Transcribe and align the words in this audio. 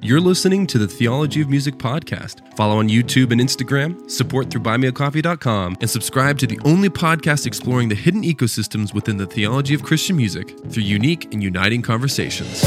You're 0.00 0.20
listening 0.20 0.68
to 0.68 0.78
the 0.78 0.86
Theology 0.86 1.40
of 1.40 1.48
Music 1.48 1.74
podcast. 1.74 2.56
Follow 2.56 2.78
on 2.78 2.88
YouTube 2.88 3.32
and 3.32 3.40
Instagram, 3.40 4.08
support 4.08 4.48
through 4.48 4.60
buymeacoffee.com, 4.60 5.76
and 5.80 5.90
subscribe 5.90 6.38
to 6.38 6.46
the 6.46 6.60
only 6.64 6.88
podcast 6.88 7.46
exploring 7.46 7.88
the 7.88 7.96
hidden 7.96 8.22
ecosystems 8.22 8.94
within 8.94 9.16
the 9.16 9.26
theology 9.26 9.74
of 9.74 9.82
Christian 9.82 10.16
music 10.16 10.56
through 10.70 10.84
unique 10.84 11.34
and 11.34 11.42
uniting 11.42 11.82
conversations. 11.82 12.62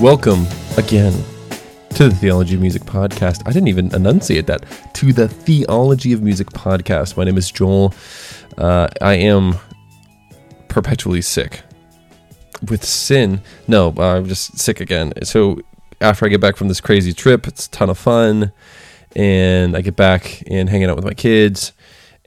Welcome 0.00 0.46
again 0.78 1.35
to 1.96 2.10
the 2.10 2.14
Theology 2.14 2.56
of 2.56 2.60
Music 2.60 2.82
podcast. 2.82 3.40
I 3.46 3.52
didn't 3.52 3.68
even 3.68 3.94
enunciate 3.94 4.46
that. 4.48 4.66
To 4.96 5.14
the 5.14 5.28
Theology 5.28 6.12
of 6.12 6.20
Music 6.20 6.48
podcast. 6.48 7.16
My 7.16 7.24
name 7.24 7.38
is 7.38 7.50
Joel. 7.50 7.94
Uh, 8.58 8.88
I 9.00 9.14
am 9.14 9.54
perpetually 10.68 11.22
sick 11.22 11.62
with 12.68 12.84
sin. 12.84 13.40
No, 13.66 13.94
I'm 13.96 14.26
just 14.26 14.58
sick 14.58 14.78
again. 14.78 15.14
So 15.22 15.58
after 16.02 16.26
I 16.26 16.28
get 16.28 16.38
back 16.38 16.58
from 16.58 16.68
this 16.68 16.82
crazy 16.82 17.14
trip, 17.14 17.46
it's 17.46 17.66
a 17.66 17.70
ton 17.70 17.88
of 17.88 17.96
fun, 17.96 18.52
and 19.14 19.74
I 19.74 19.80
get 19.80 19.96
back 19.96 20.42
and 20.48 20.68
hanging 20.68 20.90
out 20.90 20.96
with 20.96 21.04
my 21.06 21.14
kids. 21.14 21.72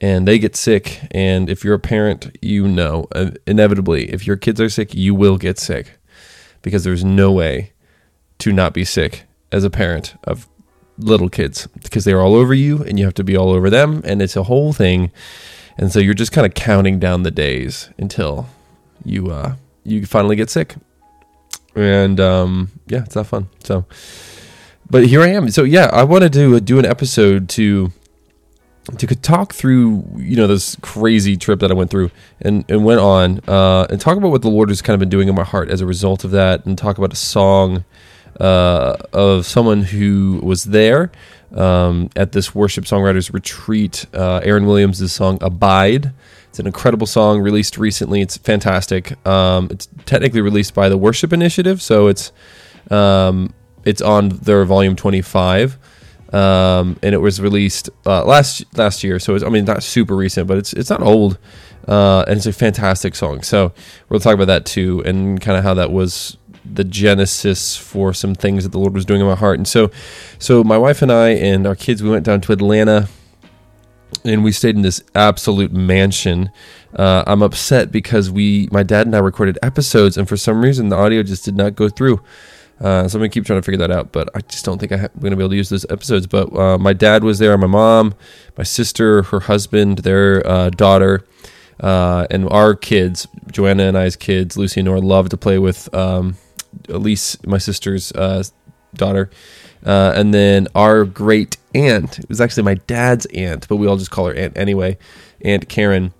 And 0.00 0.26
they 0.26 0.40
get 0.40 0.56
sick, 0.56 1.00
and 1.12 1.48
if 1.48 1.62
you're 1.62 1.74
a 1.74 1.78
parent, 1.78 2.36
you 2.42 2.66
know 2.66 3.06
uh, 3.14 3.30
inevitably, 3.46 4.10
if 4.10 4.26
your 4.26 4.36
kids 4.36 4.60
are 4.60 4.68
sick, 4.68 4.94
you 4.94 5.14
will 5.14 5.38
get 5.38 5.60
sick 5.60 6.00
because 6.60 6.82
there's 6.82 7.04
no 7.04 7.30
way 7.30 7.72
to 8.38 8.52
not 8.52 8.74
be 8.74 8.84
sick 8.84 9.26
as 9.52 9.64
a 9.64 9.70
parent 9.70 10.14
of 10.24 10.48
little 10.98 11.28
kids 11.28 11.66
because 11.82 12.04
they're 12.04 12.20
all 12.20 12.34
over 12.34 12.52
you 12.54 12.82
and 12.84 12.98
you 12.98 13.04
have 13.04 13.14
to 13.14 13.24
be 13.24 13.36
all 13.36 13.50
over 13.50 13.70
them 13.70 14.02
and 14.04 14.20
it's 14.20 14.36
a 14.36 14.44
whole 14.44 14.72
thing. 14.72 15.10
And 15.78 15.90
so 15.90 15.98
you're 15.98 16.14
just 16.14 16.32
kind 16.32 16.46
of 16.46 16.54
counting 16.54 16.98
down 16.98 17.22
the 17.22 17.30
days 17.30 17.90
until 17.98 18.48
you 19.04 19.30
uh 19.30 19.54
you 19.84 20.04
finally 20.06 20.36
get 20.36 20.50
sick. 20.50 20.74
And 21.74 22.20
um 22.20 22.70
yeah 22.86 23.02
it's 23.02 23.16
not 23.16 23.26
fun. 23.26 23.48
So 23.64 23.86
but 24.90 25.06
here 25.06 25.22
i 25.22 25.28
am. 25.28 25.50
So 25.50 25.64
yeah 25.64 25.88
i 25.92 26.04
wanted 26.04 26.32
to 26.34 26.60
do 26.60 26.78
an 26.78 26.84
episode 26.84 27.48
to 27.50 27.92
to 28.98 29.06
talk 29.06 29.52
through 29.52 30.04
you 30.16 30.36
know 30.36 30.46
this 30.46 30.76
crazy 30.80 31.36
trip 31.36 31.60
that 31.60 31.70
I 31.70 31.74
went 31.74 31.90
through 31.90 32.10
and, 32.40 32.64
and 32.68 32.84
went 32.84 33.00
on 33.00 33.40
uh, 33.46 33.86
and 33.90 34.00
talk 34.00 34.16
about 34.16 34.30
what 34.30 34.42
the 34.42 34.48
Lord 34.48 34.68
has 34.68 34.82
kind 34.82 34.94
of 34.94 35.00
been 35.00 35.08
doing 35.08 35.28
in 35.28 35.34
my 35.34 35.44
heart 35.44 35.68
as 35.68 35.80
a 35.80 35.86
result 35.86 36.24
of 36.24 36.30
that 36.32 36.64
and 36.66 36.76
talk 36.76 36.98
about 36.98 37.12
a 37.12 37.16
song 37.16 37.84
uh, 38.40 38.96
of 39.12 39.46
someone 39.46 39.82
who 39.82 40.40
was 40.42 40.64
there 40.64 41.12
um, 41.54 42.10
at 42.16 42.32
this 42.32 42.54
worship 42.54 42.84
songwriters 42.84 43.32
retreat. 43.32 44.06
Uh, 44.14 44.40
Aaron 44.42 44.66
Williams' 44.66 45.12
song 45.12 45.38
"Abide." 45.40 46.12
It's 46.48 46.58
an 46.58 46.66
incredible 46.66 47.06
song 47.06 47.40
released 47.40 47.78
recently. 47.78 48.22
It's 48.22 48.36
fantastic. 48.36 49.24
Um, 49.24 49.68
it's 49.70 49.88
technically 50.04 50.40
released 50.40 50.74
by 50.74 50.88
the 50.88 50.96
Worship 50.96 51.32
Initiative, 51.32 51.80
so 51.80 52.08
it's 52.08 52.32
um, 52.90 53.54
it's 53.84 54.02
on 54.02 54.30
their 54.30 54.64
volume 54.64 54.96
twenty 54.96 55.22
five. 55.22 55.78
Um, 56.32 56.96
and 57.02 57.12
it 57.12 57.18
was 57.18 57.40
released 57.40 57.90
uh, 58.06 58.24
last 58.24 58.64
last 58.76 59.02
year. 59.02 59.18
So 59.18 59.36
I 59.44 59.48
mean, 59.48 59.64
not 59.64 59.82
super 59.82 60.16
recent, 60.16 60.46
but 60.46 60.58
it's 60.58 60.72
it's 60.72 60.88
not 60.88 61.02
old, 61.02 61.38
uh, 61.88 62.24
and 62.26 62.36
it's 62.36 62.46
a 62.46 62.52
fantastic 62.52 63.14
song. 63.16 63.42
So 63.42 63.72
we'll 64.08 64.20
talk 64.20 64.34
about 64.34 64.46
that 64.46 64.64
too, 64.64 65.02
and 65.04 65.40
kind 65.40 65.58
of 65.58 65.64
how 65.64 65.74
that 65.74 65.90
was 65.90 66.36
the 66.64 66.84
genesis 66.84 67.76
for 67.76 68.12
some 68.12 68.34
things 68.34 68.64
that 68.64 68.70
the 68.70 68.78
Lord 68.78 68.94
was 68.94 69.04
doing 69.04 69.20
in 69.20 69.26
my 69.26 69.34
heart. 69.34 69.58
And 69.58 69.66
so, 69.66 69.90
so 70.38 70.62
my 70.62 70.78
wife 70.78 71.02
and 71.02 71.10
I 71.10 71.30
and 71.30 71.66
our 71.66 71.74
kids, 71.74 72.02
we 72.02 72.10
went 72.10 72.24
down 72.24 72.40
to 72.42 72.52
Atlanta, 72.52 73.08
and 74.24 74.44
we 74.44 74.52
stayed 74.52 74.76
in 74.76 74.82
this 74.82 75.02
absolute 75.14 75.72
mansion. 75.72 76.50
Uh, 76.94 77.24
I'm 77.26 77.42
upset 77.42 77.92
because 77.92 78.30
we, 78.30 78.68
my 78.72 78.82
dad 78.82 79.06
and 79.06 79.14
I, 79.14 79.20
recorded 79.20 79.58
episodes, 79.62 80.16
and 80.16 80.28
for 80.28 80.36
some 80.36 80.62
reason 80.62 80.88
the 80.88 80.96
audio 80.96 81.22
just 81.22 81.44
did 81.44 81.56
not 81.56 81.76
go 81.76 81.88
through. 81.88 82.20
Uh, 82.80 83.06
so 83.06 83.16
I'm 83.16 83.20
gonna 83.20 83.28
keep 83.28 83.44
trying 83.44 83.60
to 83.60 83.62
figure 83.62 83.86
that 83.86 83.90
out, 83.90 84.10
but 84.10 84.30
I 84.34 84.40
just 84.40 84.64
don't 84.64 84.78
think 84.78 84.90
I'm 84.90 85.08
gonna 85.20 85.36
be 85.36 85.42
able 85.42 85.50
to 85.50 85.56
use 85.56 85.68
those 85.68 85.84
episodes. 85.90 86.26
But 86.26 86.54
uh, 86.56 86.78
my 86.78 86.94
dad 86.94 87.22
was 87.22 87.38
there, 87.38 87.56
my 87.58 87.66
mom, 87.66 88.14
my 88.56 88.64
sister, 88.64 89.22
her 89.24 89.40
husband, 89.40 89.98
their 89.98 90.46
uh, 90.46 90.70
daughter, 90.70 91.24
uh, 91.80 92.26
and 92.30 92.48
our 92.48 92.74
kids, 92.74 93.28
Joanna 93.52 93.84
and 93.84 93.98
I's 93.98 94.16
kids, 94.16 94.56
Lucy 94.56 94.80
and 94.80 94.86
Nora, 94.86 95.00
love 95.00 95.28
to 95.28 95.36
play 95.36 95.58
with 95.58 95.92
um, 95.94 96.36
Elise, 96.88 97.36
my 97.46 97.58
sister's 97.58 98.12
uh, 98.12 98.42
daughter, 98.94 99.30
uh, 99.84 100.12
and 100.16 100.32
then 100.34 100.68
our 100.74 101.04
great 101.04 101.56
aunt. 101.74 102.18
It 102.18 102.28
was 102.28 102.40
actually 102.40 102.64
my 102.64 102.74
dad's 102.74 103.26
aunt, 103.26 103.68
but 103.68 103.76
we 103.76 103.86
all 103.86 103.96
just 103.96 104.10
call 104.10 104.26
her 104.26 104.34
aunt 104.34 104.56
anyway. 104.56 104.98
Aunt 105.42 105.68
Karen. 105.68 106.12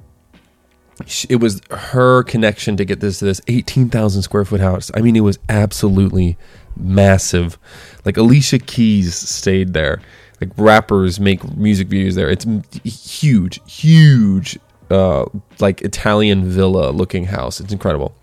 It 1.30 1.36
was 1.36 1.62
her 1.70 2.22
connection 2.24 2.76
to 2.76 2.84
get 2.84 3.00
this 3.00 3.20
to 3.20 3.24
this 3.24 3.40
eighteen 3.48 3.88
thousand 3.88 4.22
square 4.22 4.44
foot 4.44 4.60
house. 4.60 4.90
I 4.94 5.00
mean, 5.00 5.16
it 5.16 5.20
was 5.20 5.38
absolutely 5.48 6.36
massive. 6.76 7.58
Like 8.04 8.18
Alicia 8.18 8.58
Keys 8.58 9.14
stayed 9.14 9.72
there. 9.72 10.02
Like 10.42 10.50
rappers 10.56 11.18
make 11.18 11.56
music 11.56 11.88
videos 11.88 12.14
there. 12.14 12.30
It's 12.30 12.46
huge, 12.84 13.60
huge, 13.66 14.58
uh, 14.90 15.24
like 15.58 15.82
Italian 15.82 16.44
villa 16.44 16.90
looking 16.90 17.24
house. 17.24 17.60
It's 17.60 17.72
incredible 17.72 18.14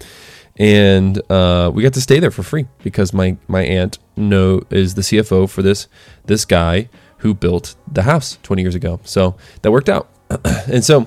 and 0.58 1.22
uh, 1.32 1.72
we 1.74 1.84
got 1.84 1.94
to 1.94 2.02
stay 2.02 2.20
there 2.20 2.32
for 2.32 2.44
free 2.44 2.68
because 2.84 3.14
my 3.14 3.38
my 3.48 3.64
aunt 3.64 4.00
know 4.16 4.62
is 4.70 4.96
the 4.96 5.02
CFO 5.02 5.50
for 5.50 5.62
this 5.62 5.88
this 6.26 6.46
guy 6.46 6.90
who 7.20 7.34
built 7.34 7.76
the 7.92 8.04
house 8.04 8.38
20 8.44 8.62
years 8.62 8.76
ago. 8.76 9.00
So 9.04 9.36
that 9.62 9.72
worked 9.72 9.90
out, 9.90 10.10
and 10.46 10.84
so 10.84 11.06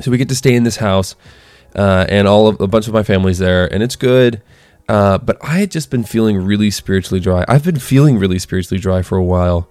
so 0.00 0.10
we 0.10 0.18
get 0.18 0.28
to 0.28 0.34
stay 0.34 0.54
in 0.54 0.64
this 0.64 0.76
house, 0.76 1.16
uh, 1.74 2.06
and 2.08 2.28
all 2.28 2.46
of 2.46 2.60
a 2.60 2.66
bunch 2.66 2.86
of 2.86 2.94
my 2.94 3.02
family's 3.02 3.38
there, 3.38 3.72
and 3.72 3.82
it's 3.82 3.96
good. 3.96 4.42
Uh, 4.88 5.18
but 5.18 5.36
I 5.42 5.58
had 5.58 5.70
just 5.70 5.90
been 5.90 6.04
feeling 6.04 6.38
really 6.38 6.70
spiritually 6.70 7.20
dry. 7.20 7.44
I've 7.46 7.64
been 7.64 7.78
feeling 7.78 8.18
really 8.18 8.38
spiritually 8.38 8.80
dry 8.80 9.02
for 9.02 9.18
a 9.18 9.24
while, 9.24 9.70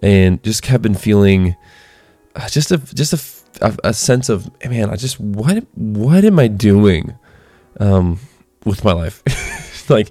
and 0.00 0.42
just 0.42 0.66
have 0.66 0.82
been 0.82 0.94
feeling 0.94 1.56
uh, 2.34 2.48
just 2.48 2.72
a 2.72 2.78
just 2.78 3.12
a, 3.12 3.66
a, 3.66 3.76
a 3.84 3.94
sense 3.94 4.28
of 4.28 4.50
man. 4.64 4.90
I 4.90 4.96
just 4.96 5.20
what 5.20 5.64
what 5.74 6.24
am 6.24 6.38
I 6.38 6.48
doing? 6.48 7.14
Um, 7.80 8.20
with 8.64 8.84
my 8.84 8.92
life. 8.92 9.22
like 9.90 10.10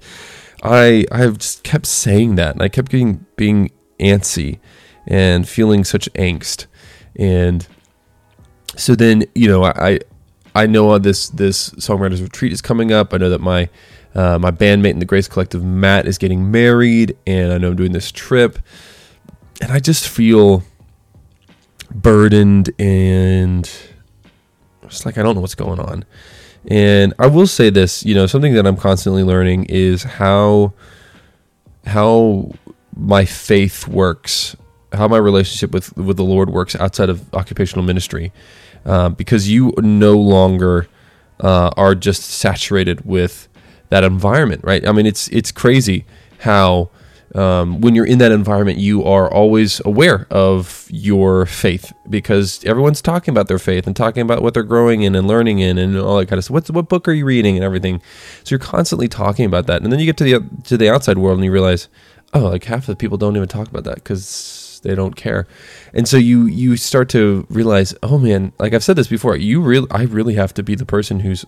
I 0.64 1.06
I've 1.12 1.38
just 1.38 1.64
kept 1.64 1.86
saying 1.86 2.36
that 2.36 2.54
and 2.54 2.62
I 2.62 2.70
kept 2.70 2.92
getting 2.92 3.26
being 3.36 3.72
antsy 4.00 4.60
and 5.08 5.48
feeling 5.48 5.84
such 5.84 6.12
angst. 6.14 6.68
And 7.16 7.68
so 8.76 8.96
then, 8.96 9.26
you 9.36 9.48
know, 9.48 9.64
I 9.64 10.00
I 10.56 10.68
know 10.68 10.98
this 10.98 11.30
this 11.30 11.72
songwriters 11.72 12.22
retreat 12.22 12.52
is 12.52 12.62
coming 12.62 12.92
up. 12.92 13.14
I 13.14 13.18
know 13.18 13.30
that 13.30 13.42
my 13.42 13.70
uh, 14.14 14.38
my 14.40 14.52
bandmate 14.52 14.92
in 14.92 15.00
the 15.00 15.06
Grace 15.06 15.28
Collective, 15.30 15.64
Matt, 15.64 16.06
is 16.06 16.18
getting 16.18 16.52
married, 16.52 17.18
and 17.26 17.54
I 17.54 17.58
know 17.58 17.70
I'm 17.70 17.78
doing 17.78 17.94
this 17.94 18.12
trip, 18.12 18.60
and 19.62 19.72
I 19.72 19.80
just 19.80 20.10
feel 20.10 20.64
burdened 21.94 22.72
and 22.80 23.70
it's 24.84 25.06
like 25.06 25.18
I 25.18 25.24
don't 25.24 25.36
know 25.36 25.42
what's 25.42 25.56
going 25.56 25.80
on. 25.80 26.06
And 26.68 27.14
I 27.18 27.28
will 27.28 27.48
say 27.48 27.70
this, 27.70 28.06
you 28.06 28.14
know, 28.14 28.28
something 28.28 28.54
that 28.54 28.68
I'm 28.68 28.78
constantly 28.78 29.24
learning 29.24 29.66
is 29.66 30.04
how 30.04 30.74
how 31.86 32.52
my 32.96 33.26
faith 33.26 33.88
works, 33.88 34.56
how 34.94 35.08
my 35.08 35.18
relationship 35.18 35.72
with 35.72 35.96
with 35.98 36.18
the 36.18 36.24
Lord 36.24 36.50
works 36.50 36.76
outside 36.76 37.10
of 37.10 37.34
occupational 37.34 37.84
ministry, 37.84 38.32
uh, 38.86 39.10
because 39.10 39.50
you 39.50 39.74
no 39.80 40.18
longer 40.18 40.88
uh, 41.40 41.72
are 41.76 41.96
just 41.96 42.24
saturated 42.24 43.06
with 43.06 43.48
that 43.90 44.04
environment, 44.04 44.64
right? 44.64 44.88
I 44.88 44.92
mean, 44.92 45.06
it's 45.06 45.28
it's 45.30 45.52
crazy 45.52 46.06
how 46.42 46.90
um, 47.36 47.80
when 47.80 47.96
you're 47.96 48.06
in 48.06 48.18
that 48.18 48.32
environment, 48.32 48.78
you 48.78 49.04
are 49.04 49.32
always 49.32 49.82
aware 49.86 50.28
of 50.30 50.88
your 50.90 51.46
faith 51.46 51.94
because 52.10 52.64
everyone's 52.66 53.02
talking 53.02 53.32
about 53.32 53.48
their 53.48 53.60
faith 53.60 53.88
and 53.88 53.96
talking 53.96 54.22
about 54.22 54.42
what 54.42 54.54
they're 54.54 54.64
growing 54.64 55.04
in 55.04 55.16
and 55.16 55.28
learning 55.28 55.60
in 55.60 55.78
and 55.78 55.98
all 55.98 56.18
that 56.18 56.28
kind 56.28 56.38
of 56.38 56.44
stuff. 56.44 56.54
What's, 56.54 56.72
what 56.72 56.90
book 56.90 57.08
are 57.08 57.14
you 57.14 57.26
reading 57.26 57.56
and 57.56 57.64
everything? 57.64 58.02
So 58.44 58.52
you're 58.52 58.60
constantly 58.60 59.08
talking 59.08 59.46
about 59.46 59.68
that, 59.68 59.82
and 59.82 59.92
then 59.92 60.00
you 60.00 60.06
get 60.06 60.18
to 60.18 60.24
the 60.24 60.64
to 60.66 60.78
the 60.78 60.90
outside 60.90 61.18
world 61.18 61.38
and 61.38 61.46
you 61.46 61.52
realize, 61.52 61.88
oh, 62.34 62.50
like 62.50 62.66
half 62.66 62.80
of 62.80 62.88
the 62.88 62.96
people 62.96 63.18
don't 63.18 63.36
even 63.36 63.48
talk 63.48 63.70
about 63.70 63.86
that 63.86 63.96
because 63.96 64.82
they 64.84 64.96
don't 64.96 65.16
care, 65.16 65.48
and 65.94 66.08
so 66.08 66.18
you 66.18 66.48
you 66.48 66.76
start 66.76 67.08
to 67.10 67.48
realize, 67.50 67.96
oh 68.04 68.18
man, 68.18 68.52
like 68.60 68.74
I've 68.74 68.84
said 68.84 68.98
this 68.98 69.08
before, 69.08 69.38
you 69.38 69.62
really 69.62 69.88
I 69.90 70.04
really 70.04 70.34
have 70.34 70.54
to 70.56 70.64
be 70.64 70.76
the 70.76 70.86
person 70.86 71.22
who's 71.22 71.46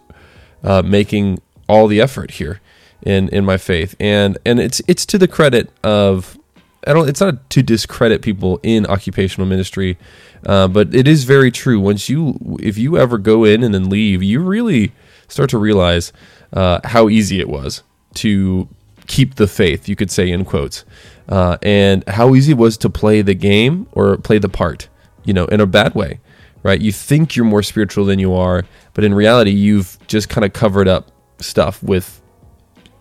uh, 0.63 0.81
making 0.81 1.41
all 1.67 1.87
the 1.87 1.99
effort 1.99 2.31
here 2.31 2.61
in 3.05 3.29
in 3.29 3.45
my 3.45 3.57
faith, 3.57 3.95
and 3.99 4.37
and 4.45 4.59
it's 4.59 4.81
it's 4.87 5.05
to 5.07 5.17
the 5.17 5.27
credit 5.27 5.69
of 5.83 6.37
I 6.85 6.93
don't. 6.93 7.07
It's 7.07 7.21
not 7.21 7.49
to 7.51 7.63
discredit 7.63 8.21
people 8.21 8.59
in 8.63 8.85
occupational 8.87 9.47
ministry, 9.47 9.97
uh, 10.45 10.67
but 10.67 10.93
it 10.93 11.07
is 11.07 11.23
very 11.23 11.51
true. 11.51 11.79
Once 11.79 12.09
you, 12.09 12.37
if 12.59 12.77
you 12.77 12.97
ever 12.97 13.17
go 13.17 13.43
in 13.43 13.63
and 13.63 13.73
then 13.73 13.89
leave, 13.89 14.21
you 14.21 14.41
really 14.41 14.91
start 15.27 15.49
to 15.51 15.57
realize 15.57 16.11
uh, 16.51 16.79
how 16.83 17.09
easy 17.09 17.39
it 17.39 17.47
was 17.47 17.83
to 18.15 18.67
keep 19.07 19.35
the 19.35 19.47
faith. 19.47 19.87
You 19.87 19.95
could 19.95 20.11
say 20.11 20.29
in 20.29 20.43
quotes, 20.45 20.83
uh, 21.29 21.57
and 21.61 22.07
how 22.09 22.35
easy 22.35 22.51
it 22.51 22.57
was 22.57 22.77
to 22.77 22.89
play 22.89 23.21
the 23.21 23.33
game 23.33 23.87
or 23.93 24.17
play 24.17 24.37
the 24.37 24.49
part, 24.49 24.89
you 25.23 25.33
know, 25.33 25.45
in 25.45 25.61
a 25.61 25.65
bad 25.65 25.95
way, 25.95 26.19
right? 26.63 26.81
You 26.81 26.91
think 26.91 27.35
you're 27.35 27.45
more 27.45 27.63
spiritual 27.63 28.05
than 28.05 28.19
you 28.19 28.33
are, 28.33 28.65
but 28.93 29.03
in 29.03 29.13
reality, 29.13 29.51
you've 29.51 29.97
just 30.07 30.27
kind 30.27 30.43
of 30.43 30.51
covered 30.51 30.87
up 30.87 31.11
stuff 31.39 31.81
with 31.81 32.21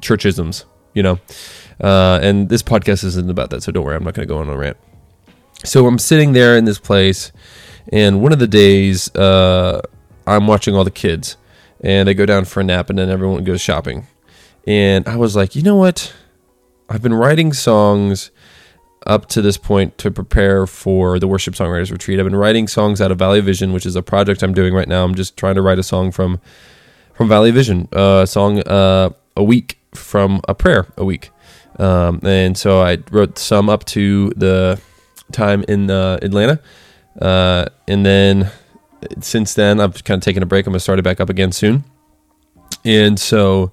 churchisms, 0.03 0.65
you 0.95 1.03
know. 1.03 1.19
Uh, 1.81 2.21
and 2.23 2.49
this 2.49 2.63
podcast 2.63 3.05
isn't 3.05 3.31
about 3.31 3.51
that, 3.51 3.63
so 3.63 3.73
don't 3.73 3.85
worry, 3.85 3.97
I'm 3.97 4.05
not 4.05 4.15
going 4.15 4.27
to 4.27 4.33
go 4.33 4.39
on 4.39 4.49
a 4.49 4.57
rant. 4.57 4.77
So 5.65 5.87
I'm 5.87 5.99
sitting 5.99 6.33
there 6.33 6.57
in 6.57 6.65
this 6.65 6.79
place, 6.79 7.33
and 7.93 8.21
one 8.21 8.33
of 8.33 8.39
the 8.39 8.47
days, 8.47 9.15
uh, 9.15 9.81
I'm 10.27 10.47
watching 10.47 10.75
all 10.75 10.85
the 10.85 10.91
kids, 10.91 11.37
and 11.81 12.07
they 12.07 12.15
go 12.15 12.27
down 12.27 12.45
for 12.45 12.61
a 12.61 12.65
nap, 12.65 12.91
and 12.91 12.99
then 12.99 13.09
everyone 13.09 13.43
goes 13.45 13.61
shopping. 13.61 14.07
And 14.67 15.09
I 15.09 15.17
was 15.17 15.35
like, 15.35 15.57
you 15.57 15.63
know 15.63 15.77
what? 15.77 16.13
I've 16.89 17.03
been 17.03 17.15
writing 17.15 17.53
songs 17.53 18.31
up 19.07 19.27
to 19.27 19.43
this 19.43 19.57
point 19.57 19.99
to 19.99 20.11
prepare 20.11 20.67
for 20.67 21.19
the 21.19 21.27
worship 21.27 21.55
songwriters 21.55 21.91
retreat. 21.91 22.21
I've 22.21 22.27
been 22.27 22.37
writing 22.37 22.69
songs 22.69 23.01
out 23.01 23.11
of 23.11 23.19
Valley 23.19 23.41
Vision, 23.41 23.73
which 23.73 23.87
is 23.87 23.97
a 23.97 24.03
project 24.03 24.43
I'm 24.43 24.55
doing 24.55 24.75
right 24.75 24.87
now. 24.87 25.05
I'm 25.05 25.15
just 25.15 25.37
trying 25.37 25.57
to 25.57 25.63
write 25.63 25.79
a 25.79 25.83
song 25.83 26.13
from 26.13 26.41
from 27.15 27.29
Valley 27.29 27.51
Vision, 27.51 27.89
uh, 27.93 28.21
a 28.23 28.27
song 28.27 28.61
uh, 28.61 29.11
a 29.37 29.45
week 29.45 29.79
from 29.95 30.41
a 30.49 30.55
prayer 30.55 30.87
a 30.97 31.05
week. 31.05 31.31
Um, 31.79 32.21
and 32.23 32.57
so 32.57 32.83
I 32.83 32.99
wrote 33.11 33.39
some 33.39 33.69
up 33.69 33.85
to 33.87 34.31
the 34.31 34.81
time 35.33 35.65
in 35.69 35.91
uh, 35.91 36.19
Atlanta, 36.23 36.61
uh, 37.21 37.67
and 37.89 38.05
then 38.05 38.51
since 39.21 39.55
then 39.55 39.81
I've 39.81 40.05
kind 40.05 40.19
of 40.19 40.25
taken 40.25 40.43
a 40.43 40.47
break. 40.47 40.67
I'm 40.67 40.73
gonna 40.73 40.81
start 40.81 40.99
it 40.99 41.03
back 41.03 41.21
up 41.21 41.31
again 41.31 41.53
soon, 41.53 41.85
and 42.85 43.19
so 43.19 43.73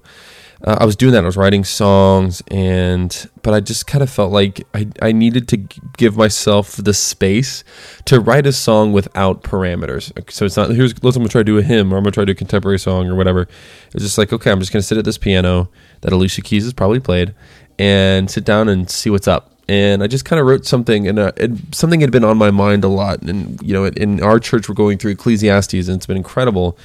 uh, 0.64 0.76
I 0.80 0.84
was 0.84 0.96
doing 0.96 1.12
that. 1.12 1.22
I 1.24 1.26
was 1.26 1.36
writing 1.36 1.64
songs, 1.64 2.42
and 2.50 3.30
but 3.42 3.54
I 3.54 3.60
just 3.60 3.86
kind 3.86 4.02
of 4.02 4.10
felt 4.10 4.32
like 4.32 4.66
I, 4.74 4.88
I 5.00 5.12
needed 5.12 5.48
to 5.48 5.56
give 5.96 6.16
myself 6.16 6.76
the 6.76 6.92
space 6.92 7.64
to 8.06 8.20
write 8.20 8.46
a 8.46 8.52
song 8.52 8.92
without 8.92 9.42
parameters. 9.42 10.12
So 10.30 10.44
it's 10.44 10.56
not 10.56 10.70
here's 10.70 11.02
let's 11.02 11.16
I'm 11.16 11.22
gonna 11.22 11.30
try 11.30 11.40
to 11.40 11.44
do 11.44 11.58
a 11.58 11.62
hymn 11.62 11.92
or 11.92 11.96
I'm 11.96 12.02
gonna 12.02 12.12
try 12.12 12.22
to 12.22 12.26
do 12.26 12.32
a 12.32 12.34
contemporary 12.34 12.78
song 12.78 13.08
or 13.08 13.14
whatever. 13.14 13.48
It's 13.94 14.04
just 14.04 14.18
like 14.18 14.32
okay, 14.32 14.50
I'm 14.50 14.60
just 14.60 14.72
gonna 14.72 14.82
sit 14.82 14.98
at 14.98 15.04
this 15.04 15.18
piano 15.18 15.70
that 16.02 16.12
Alicia 16.12 16.42
Keys 16.42 16.64
has 16.64 16.72
probably 16.72 17.00
played 17.00 17.34
and 17.78 18.30
sit 18.30 18.44
down 18.44 18.68
and 18.68 18.90
see 18.90 19.10
what's 19.10 19.28
up. 19.28 19.52
And 19.68 20.02
I 20.02 20.08
just 20.08 20.24
kind 20.24 20.40
of 20.40 20.46
wrote 20.46 20.66
something, 20.66 21.06
and 21.06 21.18
uh, 21.18 21.32
something 21.70 22.00
had 22.00 22.10
been 22.10 22.24
on 22.24 22.36
my 22.36 22.50
mind 22.50 22.82
a 22.82 22.88
lot. 22.88 23.22
And 23.22 23.60
you 23.62 23.72
know, 23.72 23.84
in 23.84 24.20
our 24.20 24.40
church, 24.40 24.68
we're 24.68 24.74
going 24.74 24.98
through 24.98 25.12
Ecclesiastes, 25.12 25.86
and 25.86 25.96
it's 25.96 26.06
been 26.06 26.16
incredible 26.16 26.76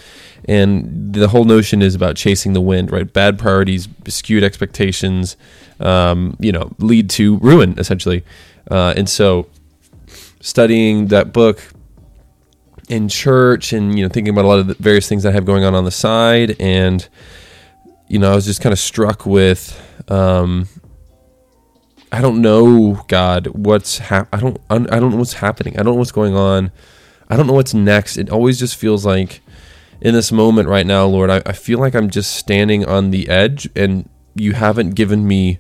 and 0.48 1.14
the 1.14 1.28
whole 1.28 1.46
notion 1.46 1.82
is 1.82 1.96
about 1.96 2.16
chasing 2.16 2.54
the 2.54 2.62
wind 2.62 2.92
right 2.92 3.12
bad 3.12 3.38
priorities 3.38 3.88
skewed 4.08 4.44
expectations 4.44 5.36
um, 5.80 6.36
you 6.40 6.52
know 6.52 6.72
lead 6.80 7.10
to 7.10 7.38
ruin 7.40 7.78
essentially 7.78 8.24
uh, 8.72 8.94
and 8.96 9.10
so 9.10 9.48
studying 10.40 11.08
that 11.08 11.34
book 11.34 11.62
in 12.88 13.10
church 13.10 13.74
and 13.74 13.98
you 13.98 14.06
know 14.06 14.10
thinking 14.10 14.32
about 14.32 14.46
a 14.46 14.48
lot 14.48 14.60
of 14.60 14.68
the 14.68 14.76
various 14.76 15.10
things 15.10 15.26
i 15.26 15.32
have 15.32 15.46
going 15.46 15.64
on 15.64 15.74
on 15.74 15.86
the 15.86 15.92
side 15.92 16.56
and 16.60 17.08
you 18.07 18.19
know 18.19 18.31
i 18.31 18.36
was 18.36 18.46
just 18.46 18.62
kind 18.62 18.74
of 18.74 18.80
struck 18.80 19.25
with 19.25 19.81
um, 20.12 20.68
i 22.12 22.22
don't 22.22 22.42
know 22.42 23.04
god 23.07 23.48
what's 23.48 23.98
hap- 23.98 24.30
i 24.34 24.40
don't 24.40 24.60
i 24.69 24.78
don't 24.78 25.12
know 25.12 25.18
what's 25.18 25.34
happening. 25.34 25.74
I 25.80 25.84
don't 25.84 25.94
know 25.94 26.00
what's 26.00 26.12
going 26.12 26.36
on. 26.36 26.72
I 27.30 27.36
don't 27.38 27.48
know 27.48 27.54
what's 27.54 27.74
next. 27.74 28.18
It 28.18 28.30
always 28.30 28.60
just 28.60 28.75
feels 28.75 29.06
like 29.06 29.42
in 30.02 30.13
this 30.13 30.31
moment 30.31 30.69
right 30.69 30.86
now, 30.86 31.06
Lord, 31.06 31.30
I, 31.30 31.42
I 31.46 31.54
feel 31.54 31.80
like 31.80 31.96
I'm 31.96 32.10
just 32.10 32.36
standing 32.36 32.86
on 32.86 33.12
the 33.12 33.28
edge 33.30 33.69
and 33.75 34.07
you 34.36 34.54
haven't 34.54 34.92
given 34.92 35.28
me 35.28 35.60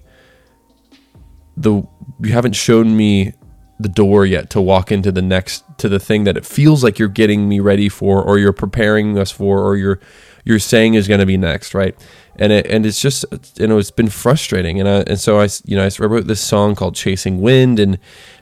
the 1.57 1.83
you 2.21 2.33
haven't 2.33 2.53
shown 2.53 2.95
me 2.95 3.33
the 3.79 3.89
door 3.89 4.25
yet 4.25 4.49
to 4.51 4.61
walk 4.61 4.91
into 4.91 5.11
the 5.11 5.21
next 5.21 5.63
to 5.77 5.89
the 5.89 5.99
thing 5.99 6.23
that 6.25 6.37
it 6.37 6.45
feels 6.45 6.83
like 6.83 6.99
you're 6.99 7.07
getting 7.07 7.47
me 7.49 7.59
ready 7.59 7.89
for 7.89 8.21
or 8.23 8.37
you're 8.37 8.53
preparing 8.53 9.17
us 9.17 9.31
for 9.31 9.61
or 9.65 9.75
you're 9.75 9.99
you're 10.43 10.59
saying 10.59 10.93
is 10.93 11.07
going 11.07 11.19
to 11.19 11.25
be 11.25 11.37
next 11.37 11.73
right 11.73 11.95
and 12.37 12.51
it 12.51 12.65
and 12.67 12.85
it's 12.85 12.99
just 12.99 13.25
you 13.57 13.67
know 13.67 13.77
it's 13.77 13.91
been 13.91 14.09
frustrating 14.09 14.79
and 14.79 14.89
I, 14.89 15.01
and 15.01 15.19
so 15.19 15.39
I 15.39 15.47
you 15.65 15.75
know 15.75 15.87
I 15.87 16.05
wrote 16.05 16.27
this 16.27 16.41
song 16.41 16.75
called 16.75 16.95
chasing 16.95 17.41
wind 17.41 17.79
and 17.79 17.97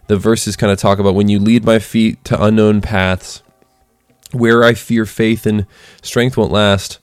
the 0.08 0.18
verses 0.18 0.56
kind 0.56 0.72
of 0.72 0.80
talk 0.80 1.00
about 1.00 1.16
when 1.16 1.30
you 1.30 1.40
lead 1.40 1.66
my 1.66 1.80
feet 1.80 2.24
to 2.26 2.44
unknown 2.44 2.82
paths 2.82 3.44
where 4.34 4.64
I 4.64 4.74
fear 4.74 5.06
faith 5.06 5.46
and 5.46 5.66
strength 6.02 6.36
won't 6.36 6.52
last. 6.52 7.00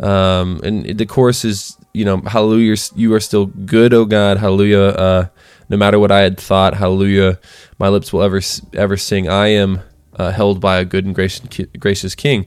Um, 0.00 0.60
and 0.64 0.98
the 0.98 1.06
chorus 1.06 1.44
is, 1.44 1.76
you 1.92 2.04
know, 2.04 2.18
hallelujah, 2.22 2.76
you 2.96 3.12
are 3.14 3.20
still 3.20 3.46
good, 3.46 3.92
oh 3.92 4.06
God, 4.06 4.38
hallelujah. 4.38 4.80
Uh, 4.80 5.26
no 5.68 5.76
matter 5.76 5.98
what 5.98 6.10
I 6.10 6.20
had 6.20 6.38
thought, 6.38 6.74
hallelujah, 6.74 7.38
my 7.78 7.88
lips 7.88 8.12
will 8.12 8.22
ever 8.22 8.40
ever 8.72 8.96
sing. 8.96 9.28
I 9.28 9.48
am 9.48 9.82
uh, 10.16 10.30
held 10.32 10.60
by 10.60 10.78
a 10.78 10.84
good 10.84 11.04
and 11.04 11.14
gracious, 11.14 11.42
gracious 11.78 12.14
King. 12.14 12.46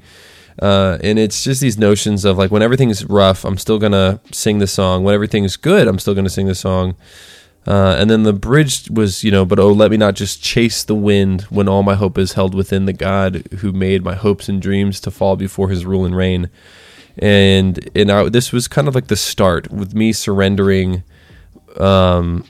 Uh, 0.62 0.98
and 1.04 1.18
it's 1.18 1.44
just 1.44 1.62
these 1.62 1.78
notions 1.78 2.26
of 2.26 2.38
like 2.38 2.52
when 2.52 2.62
everything's 2.62 3.06
rough, 3.06 3.44
I'm 3.46 3.58
still 3.58 3.80
gonna 3.80 4.20
sing 4.32 4.60
the 4.60 4.68
song. 4.68 5.04
When 5.04 5.14
everything's 5.14 5.56
good, 5.56 5.88
I'm 5.88 6.00
still 6.00 6.14
gonna 6.14 6.30
sing 6.30 6.48
the 6.48 6.56
song. 6.56 6.96
Uh, 7.66 7.96
and 7.98 8.10
then 8.10 8.24
the 8.24 8.34
bridge 8.34 8.90
was, 8.90 9.24
you 9.24 9.32
know, 9.32 9.46
but 9.46 9.58
oh, 9.58 9.72
let 9.72 9.90
me 9.90 9.98
not 9.98 10.16
just 10.16 10.44
chase 10.44 10.84
the 10.84 10.96
wind 10.96 11.44
when 11.44 11.70
all 11.70 11.82
my 11.82 11.96
hope 11.96 12.18
is 12.18 12.34
held 12.34 12.54
within 12.54 12.86
the 12.86 12.94
God 12.94 13.48
who 13.60 13.72
made 13.72 14.04
my 14.04 14.16
hopes 14.16 14.50
and 14.50 14.62
dreams 14.62 15.00
to 15.02 15.12
fall 15.12 15.38
before 15.38 15.70
his 15.70 15.86
rule 15.86 16.04
and 16.06 16.16
reign. 16.16 16.50
And 17.18 17.90
and 17.96 18.12
I, 18.12 18.30
this 18.30 18.52
was 18.52 18.68
kind 18.68 18.88
of 18.88 18.96
like 18.96 19.08
the 19.08 19.16
start 19.16 19.72
with 19.72 19.94
me 19.94 20.12
surrendering 20.14 21.04
um, 21.80 22.44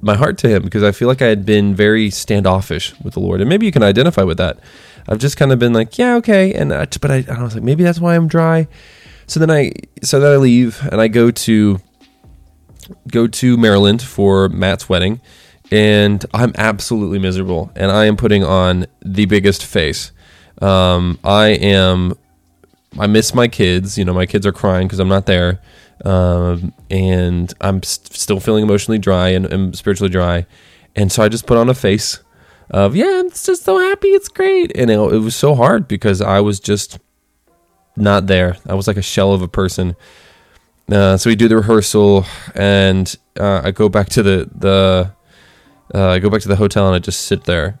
my 0.00 0.14
heart 0.14 0.38
to 0.38 0.48
him 0.48 0.62
because 0.62 0.82
I 0.82 0.92
feel 0.92 1.08
like 1.08 1.22
I 1.22 1.26
had 1.26 1.44
been 1.44 1.74
very 1.74 2.10
standoffish 2.10 2.98
with 3.00 3.14
the 3.14 3.20
Lord. 3.20 3.40
And 3.40 3.48
maybe 3.48 3.66
you 3.66 3.72
can 3.72 3.82
identify 3.82 4.22
with 4.22 4.38
that. 4.38 4.58
I've 5.08 5.18
just 5.18 5.36
kind 5.36 5.52
of 5.52 5.58
been 5.58 5.72
like, 5.72 5.98
yeah, 5.98 6.16
okay. 6.16 6.52
And 6.52 6.72
I, 6.72 6.86
but 7.00 7.10
I, 7.10 7.24
I 7.28 7.42
was 7.42 7.54
like, 7.54 7.64
maybe 7.64 7.82
that's 7.82 7.98
why 7.98 8.14
I'm 8.14 8.28
dry. 8.28 8.68
So 9.26 9.40
then 9.40 9.50
I, 9.50 9.72
so 10.02 10.20
then 10.20 10.32
I 10.32 10.36
leave 10.36 10.80
and 10.90 11.00
I 11.00 11.08
go 11.08 11.30
to 11.30 11.80
go 13.10 13.26
to 13.26 13.56
Maryland 13.56 14.02
for 14.02 14.48
Matt's 14.48 14.88
wedding, 14.88 15.20
and 15.70 16.24
I'm 16.32 16.52
absolutely 16.56 17.18
miserable, 17.18 17.70
and 17.76 17.90
I 17.90 18.06
am 18.06 18.16
putting 18.16 18.44
on 18.44 18.86
the 19.04 19.26
biggest 19.26 19.64
face. 19.64 20.12
Um, 20.60 21.18
I 21.24 21.48
am. 21.48 22.14
I 22.98 23.06
miss 23.06 23.34
my 23.34 23.48
kids. 23.48 23.98
You 23.98 24.04
know, 24.04 24.14
my 24.14 24.26
kids 24.26 24.46
are 24.46 24.52
crying 24.52 24.86
because 24.86 24.98
I'm 24.98 25.08
not 25.08 25.26
there, 25.26 25.60
um, 26.04 26.72
and 26.90 27.52
I'm 27.60 27.82
st- 27.82 28.14
still 28.14 28.40
feeling 28.40 28.64
emotionally 28.64 28.98
dry 28.98 29.28
and, 29.28 29.46
and 29.46 29.76
spiritually 29.76 30.10
dry, 30.10 30.46
and 30.96 31.12
so 31.12 31.22
I 31.22 31.28
just 31.28 31.46
put 31.46 31.58
on 31.58 31.68
a 31.68 31.74
face 31.74 32.20
of 32.70 32.96
yeah, 32.96 33.20
I'm 33.20 33.30
just 33.30 33.64
so 33.64 33.78
happy, 33.78 34.08
it's 34.08 34.28
great, 34.28 34.72
and 34.76 34.90
it, 34.90 34.98
it 34.98 35.18
was 35.18 35.36
so 35.36 35.54
hard 35.54 35.88
because 35.88 36.20
I 36.20 36.40
was 36.40 36.60
just 36.60 36.98
not 37.96 38.26
there. 38.26 38.56
I 38.66 38.74
was 38.74 38.86
like 38.86 38.96
a 38.96 39.02
shell 39.02 39.32
of 39.32 39.42
a 39.42 39.48
person 39.48 39.96
uh, 40.90 41.18
so 41.18 41.28
we 41.28 41.36
do 41.36 41.48
the 41.48 41.56
rehearsal, 41.56 42.24
and 42.54 43.14
uh, 43.38 43.60
I 43.62 43.72
go 43.72 43.88
back 43.88 44.08
to 44.10 44.22
the 44.22 44.48
the 44.54 45.12
uh, 45.94 46.08
I 46.08 46.18
go 46.18 46.30
back 46.30 46.40
to 46.42 46.48
the 46.48 46.56
hotel 46.56 46.86
and 46.86 46.94
I 46.94 46.98
just 46.98 47.26
sit 47.26 47.44
there. 47.44 47.78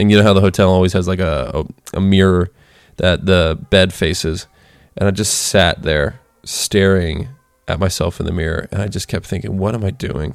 And 0.00 0.10
you 0.10 0.16
know 0.16 0.24
how 0.24 0.32
the 0.32 0.40
hotel 0.40 0.70
always 0.70 0.94
has 0.94 1.06
like 1.06 1.20
a, 1.20 1.64
a, 1.92 1.98
a 1.98 2.00
mirror 2.00 2.50
that 2.96 3.26
the 3.26 3.56
bed 3.70 3.92
faces, 3.92 4.48
and 4.96 5.06
I 5.06 5.12
just 5.12 5.32
sat 5.32 5.82
there 5.82 6.18
staring 6.42 7.28
at 7.68 7.78
myself 7.78 8.18
in 8.18 8.26
the 8.26 8.32
mirror, 8.32 8.68
and 8.72 8.82
I 8.82 8.88
just 8.88 9.06
kept 9.06 9.26
thinking, 9.26 9.58
"What 9.58 9.76
am 9.76 9.84
I 9.84 9.90
doing? 9.90 10.34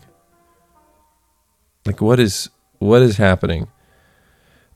Like, 1.86 2.00
what 2.00 2.18
is 2.18 2.50
what 2.80 3.02
is 3.02 3.18
happening?" 3.18 3.68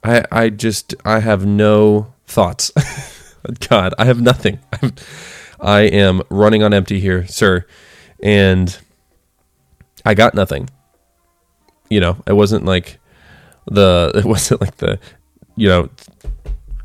I 0.03 0.23
I 0.31 0.49
just 0.49 0.95
I 1.05 1.19
have 1.19 1.45
no 1.45 2.13
thoughts. 2.25 2.71
God, 3.69 3.93
I 3.97 4.05
have 4.05 4.21
nothing. 4.21 4.59
I'm, 4.81 4.93
I 5.59 5.81
am 5.81 6.21
running 6.29 6.63
on 6.63 6.73
empty 6.73 6.99
here, 6.99 7.27
sir. 7.27 7.65
And 8.23 8.77
I 10.05 10.13
got 10.13 10.33
nothing. 10.33 10.69
You 11.89 11.99
know, 11.99 12.17
it 12.25 12.33
wasn't 12.33 12.65
like 12.65 12.99
the 13.65 14.11
it 14.15 14.25
wasn't 14.25 14.61
like 14.61 14.77
the 14.77 14.99
you 15.55 15.67
know 15.67 15.89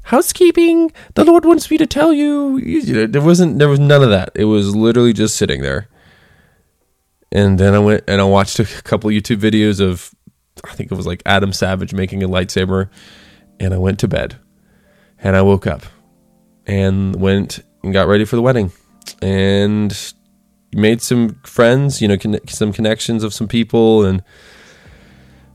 housekeeping 0.04 0.92
the 1.14 1.25
lord 1.25 1.44
wants 1.44 1.70
me 1.70 1.76
to 1.78 1.87
tell 1.87 2.12
you, 2.12 3.08
there 3.08 3.23
wasn't 3.23 3.58
there 3.58 3.68
was 3.68 3.80
none 3.80 4.02
of 4.02 4.11
that 4.11 4.30
it 4.35 4.44
was 4.44 4.76
literally 4.76 5.12
just 5.12 5.37
sitting 5.37 5.62
there 5.62 5.88
and 7.32 7.58
then 7.58 7.75
i 7.75 7.78
went 7.78 8.04
and 8.06 8.20
i 8.20 8.25
watched 8.25 8.61
a 8.61 8.64
couple 8.82 9.11
youtube 9.11 9.38
videos 9.38 9.80
of 9.80 10.14
i 10.64 10.72
think 10.75 10.90
it 10.90 10.94
was 10.94 11.06
like 11.06 11.22
adam 11.26 11.52
savage 11.52 11.92
making 11.92 12.22
a 12.22 12.28
lightsaber 12.28 12.88
and 13.60 13.72
i 13.75 13.78
went 13.78 13.98
to 13.98 14.08
bed. 14.08 14.36
And 15.18 15.34
i 15.34 15.42
woke 15.42 15.66
up 15.66 15.82
and 16.66 17.16
went 17.16 17.60
and 17.82 17.92
got 17.92 18.08
ready 18.08 18.25
for 18.25 18.36
the 18.36 18.42
wedding. 18.42 18.72
And 19.22 19.96
made 20.75 21.00
some 21.00 21.40
friends, 21.44 22.02
you 22.02 22.08
know, 22.08 22.18
con- 22.18 22.46
some 22.48 22.72
connections 22.72 23.22
of 23.25 23.32
some 23.32 23.48
people 23.48 24.04
and 24.04 24.22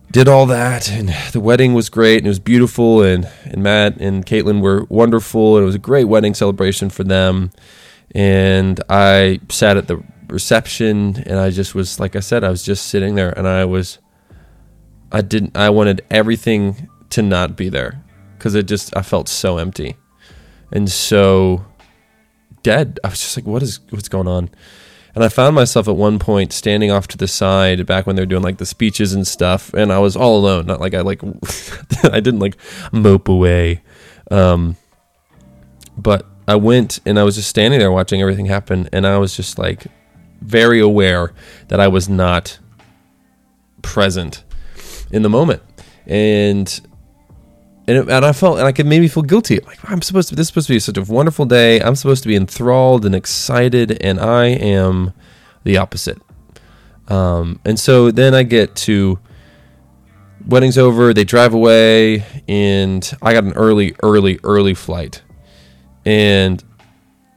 did 0.10 0.28
all 0.28 0.46
that. 0.48 0.90
And 0.90 1.10
the 1.32 1.40
wedding 1.40 1.74
was 1.74 1.90
great 1.90 2.20
and 2.20 2.28
it 2.28 2.30
was 2.30 2.40
beautiful. 2.40 3.04
And, 3.04 3.30
and 3.44 3.62
Matt 3.62 3.98
and 3.98 4.26
Caitlin 4.26 4.62
were 4.62 4.86
wonderful. 4.86 5.58
And 5.58 5.64
it 5.64 5.66
was 5.66 5.76
a 5.76 5.80
great 5.80 6.06
wedding 6.06 6.34
celebration 6.34 6.90
for 6.90 7.04
them. 7.04 7.52
And 8.16 8.82
I 8.90 9.42
sat 9.50 9.78
at 9.78 9.88
the 9.88 10.02
reception 10.28 11.22
and 11.26 11.40
I 11.40 11.50
just 11.50 11.76
was 11.76 12.00
like 12.00 12.16
I 12.16 12.22
said 12.22 12.46
I 12.46 12.50
was 12.50 12.64
just 12.64 12.88
sitting 12.88 13.16
there 13.16 13.38
and 13.38 13.46
I 13.46 13.66
was 13.66 14.00
I 15.12 15.22
didn't. 15.22 15.56
I 15.58 15.70
wanted 15.70 16.02
everything 16.10 16.90
to 17.12 17.22
not 17.22 17.56
be 17.56 17.70
there 17.70 18.04
because 18.38 18.56
it 18.56 18.68
just 18.68 18.96
I 18.96 19.02
felt 19.02 19.28
so 19.28 19.58
empty 19.58 19.98
and 20.72 20.90
so 20.90 21.66
dead. 22.64 23.00
I 23.04 23.10
was 23.10 23.20
just 23.20 23.38
like, 23.38 23.46
what 23.46 23.62
is 23.62 23.80
what's 23.90 24.10
going 24.10 24.28
on? 24.28 24.50
And 25.14 25.24
I 25.26 25.30
found 25.30 25.56
myself 25.56 25.90
at 25.90 25.96
one 25.96 26.20
point 26.20 26.54
standing 26.54 26.90
off 26.90 27.08
to 27.10 27.18
the 27.18 27.28
side 27.28 27.86
back 27.86 28.08
when 28.08 28.16
they 28.16 28.22
were 28.22 28.28
doing 28.28 28.44
like 28.44 28.58
the 28.58 28.66
speeches 28.66 29.14
and 29.14 29.28
stuff, 29.28 29.74
and 29.74 29.92
I 29.92 30.00
was 30.00 30.16
all 30.16 30.38
alone. 30.38 30.66
Not 30.66 30.80
like 30.80 30.94
I 30.94 31.02
like 31.02 31.22
I 32.04 32.20
didn't 32.20 32.40
like 32.40 32.56
mope 32.94 33.28
away, 33.28 33.82
um, 34.30 34.78
but 35.98 36.26
I 36.48 36.56
went 36.56 37.00
and 37.06 37.20
I 37.20 37.24
was 37.24 37.36
just 37.36 37.50
standing 37.50 37.80
there 37.80 37.92
watching 37.92 38.22
everything 38.22 38.46
happen, 38.46 38.88
and 38.94 39.06
I 39.06 39.18
was 39.18 39.36
just 39.36 39.60
like 39.60 39.88
very 40.40 40.80
aware 40.80 41.34
that 41.68 41.80
I 41.80 41.90
was 41.90 42.08
not 42.08 42.58
present 43.82 44.44
in 45.12 45.22
the 45.22 45.30
moment, 45.30 45.62
and 46.06 46.82
and, 47.88 47.98
it, 47.98 48.10
and 48.10 48.26
I 48.26 48.32
felt 48.32 48.58
and 48.58 48.68
I 48.68 48.72
could 48.72 48.86
maybe 48.86 49.08
feel 49.08 49.24
guilty. 49.24 49.60
Like 49.60 49.80
I'm 49.90 50.02
supposed 50.02 50.30
to. 50.30 50.36
This 50.36 50.46
is 50.46 50.48
supposed 50.50 50.68
to 50.68 50.74
be 50.74 50.80
such 50.80 50.98
a 50.98 51.02
wonderful 51.02 51.46
day. 51.46 51.82
I'm 51.82 51.96
supposed 51.96 52.24
to 52.24 52.30
be 52.30 52.36
enthralled 52.36 53.06
and 53.06 53.16
excited, 53.16 54.02
and 54.02 54.20
I 54.20 54.48
am 54.48 55.14
the 55.64 55.78
opposite. 55.78 56.20
Um, 57.08 57.60
and 57.66 57.80
so 57.80 58.12
then 58.12 58.34
I 58.34 58.44
get 58.44 58.76
to 58.88 59.20
wedding's 60.48 60.78
over. 60.78 61.14
They 61.14 61.24
drive 61.24 61.54
away, 61.54 62.24
and 62.48 63.12
I 63.22 63.34
got 63.34 63.44
an 63.44 63.54
early, 63.54 63.96
early, 64.04 64.40
early 64.44 64.74
flight, 64.74 65.22
and 66.06 66.64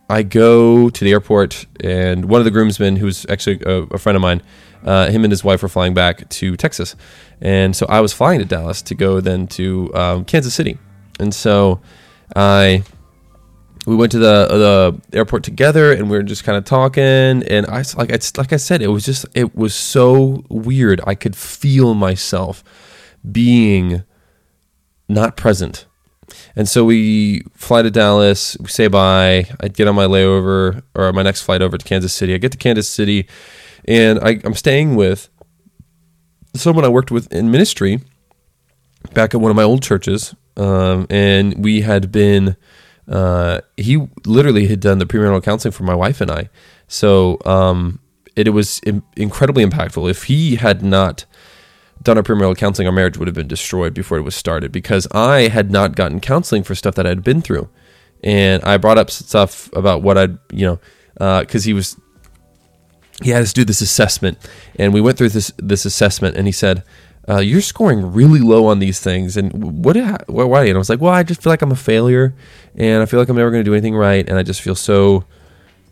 I 0.09 0.23
go 0.23 0.90
to 0.90 1.04
the 1.04 1.12
airport, 1.12 1.66
and 1.81 2.26
one 2.26 2.40
of 2.40 2.45
the 2.45 2.50
groomsmen, 2.50 2.97
who's 2.97 3.26
actually 3.28 3.61
a, 3.64 3.83
a 3.90 3.99
friend 3.99 4.16
of 4.16 4.23
mine, 4.23 4.43
uh, 4.85 5.11
him 5.11 5.25
and 5.25 5.33
his 5.33 5.43
wife 5.43 5.62
were 5.62 5.69
flying 5.69 5.95
back 5.95 6.28
to 6.28 6.57
Texas, 6.57 6.95
and 7.41 7.75
so 7.75 7.87
I 7.88 8.00
was 8.00 8.12
flying 8.12 8.38
to 8.41 8.45
Dallas 8.45 8.83
to 8.83 8.95
go 8.95 9.21
then 9.21 9.47
to 9.49 9.95
um, 9.95 10.25
Kansas 10.25 10.55
City, 10.55 10.79
and 11.19 11.35
so 11.35 11.81
I 12.35 12.85
we 13.87 13.97
went 13.97 14.12
to 14.12 14.19
the 14.19 15.00
the 15.11 15.17
airport 15.17 15.43
together, 15.45 15.93
and 15.93 16.11
we 16.11 16.17
were 16.17 16.23
just 16.23 16.45
kind 16.45 16.57
of 16.57 16.64
talking, 16.64 17.03
and 17.05 17.67
I 17.67 17.85
like 17.97 18.12
I, 18.12 18.19
like 18.37 18.53
I 18.53 18.57
said, 18.57 18.83
it 18.83 18.88
was 18.88 19.05
just 19.05 19.26
it 19.35 19.55
was 19.55 19.75
so 19.75 20.45
weird. 20.49 21.00
I 21.07 21.14
could 21.14 21.37
feel 21.37 21.95
myself 21.95 22.64
being 23.31 24.05
not 25.09 25.37
present. 25.37 25.87
And 26.57 26.69
so 26.69 26.85
we 26.85 27.43
fly 27.55 27.83
to 27.83 27.91
Dallas, 27.91 28.57
we 28.59 28.69
say 28.69 28.88
bye. 28.88 29.47
I 29.61 29.69
get 29.69 29.87
on 29.88 29.95
my 29.95 30.07
layover 30.07 30.83
or 30.95 31.12
my 31.12 31.23
next 31.23 31.43
flight 31.43 31.62
over 31.62 31.76
to 31.76 31.85
Kansas 31.85 32.14
City. 32.14 32.35
I 32.35 32.38
get 32.38 32.53
to 32.53 32.59
Kansas 32.59 32.88
City 32.88 33.29
and 33.87 34.19
I, 34.21 34.41
I'm 34.45 34.55
staying 34.55 34.97
with 34.97 35.29
someone 36.54 36.84
I 36.84 36.88
worked 36.88 37.11
with 37.11 37.32
in 37.32 37.50
ministry 37.50 38.00
back 39.12 39.34
at 39.34 39.40
one 39.40 39.50
of 39.50 39.56
my 39.56 39.62
old 39.62 39.82
churches. 39.82 40.34
Um, 40.56 41.06
and 41.11 41.62
we 41.64 41.80
had 41.80 42.12
been, 42.12 42.56
uh, 43.08 43.61
he 43.76 44.08
literally 44.25 44.68
had 44.68 44.80
done 44.80 44.99
the 44.99 45.06
premarital 45.06 45.42
counseling 45.42 45.73
for 45.73 45.82
my 45.82 45.94
wife 45.94 46.20
and 46.20 46.30
I. 46.30 46.49
So 46.87 47.38
um, 47.44 48.00
it, 48.37 48.46
it 48.46 48.50
was 48.50 48.80
incredibly 49.16 49.64
impactful. 49.64 50.08
If 50.08 50.25
he 50.25 50.56
had 50.56 50.82
not 50.82 51.25
done 52.02 52.16
our 52.16 52.23
premarital 52.23 52.56
counseling, 52.56 52.87
our 52.87 52.92
marriage 52.92 53.16
would 53.18 53.28
have 53.28 53.34
been 53.34 53.49
destroyed 53.49 53.94
before 53.94 54.18
it 54.18 54.23
was 54.23 54.34
started 54.34 54.70
because 54.70 55.08
I 55.12 55.49
had 55.49 55.70
not 55.70 55.96
gotten 55.96 56.20
counseling 56.20 56.62
for 56.62 56.75
stuff 56.75 56.94
that 56.94 57.06
I 57.06 57.11
had 57.11 57.25
been 57.25 57.42
through. 57.42 57.68
And 58.23 58.62
I 58.64 58.78
brought 58.78 58.99
up 58.99 59.11
stuff 59.11 59.70
about 59.75 60.02
what 60.02 60.16
I'd, 60.16 60.38
you 60.52 60.66
know, 60.66 60.80
because 61.40 61.64
uh, 61.64 61.66
he 61.66 61.73
was 61.73 61.99
he 63.23 63.30
had 63.30 63.42
us 63.42 63.52
do 63.52 63.64
this 63.64 63.80
assessment, 63.80 64.38
and 64.76 64.92
we 64.92 65.00
went 65.00 65.16
through 65.16 65.30
this 65.30 65.52
this 65.56 65.85
assessment, 65.85 66.37
and 66.37 66.47
he 66.47 66.52
said, 66.52 66.83
uh, 67.28 67.38
"You're 67.38 67.61
scoring 67.61 68.12
really 68.12 68.40
low 68.40 68.66
on 68.66 68.80
these 68.80 69.00
things." 69.00 69.37
And 69.37 69.85
what? 69.85 69.97
Why? 70.28 70.64
And 70.64 70.75
I 70.75 70.78
was 70.78 70.90
like, 70.90 71.00
"Well, 71.00 71.12
I 71.12 71.23
just 71.23 71.42
feel 71.42 71.52
like 71.52 71.62
I'm 71.62 71.73
a 71.73 71.76
failure, 71.76 72.35
and 72.75 73.02
I 73.02 73.06
feel 73.06 73.21
like 73.21 73.28
I'm 73.28 73.37
never 73.37 73.50
going 73.50 73.64
to 73.64 73.68
do 73.68 73.75
anything 73.75 73.94
right, 73.94 74.28
and 74.28 74.38
I 74.38 74.42
just 74.42 74.61
feel 74.61 74.75
so 74.75 75.25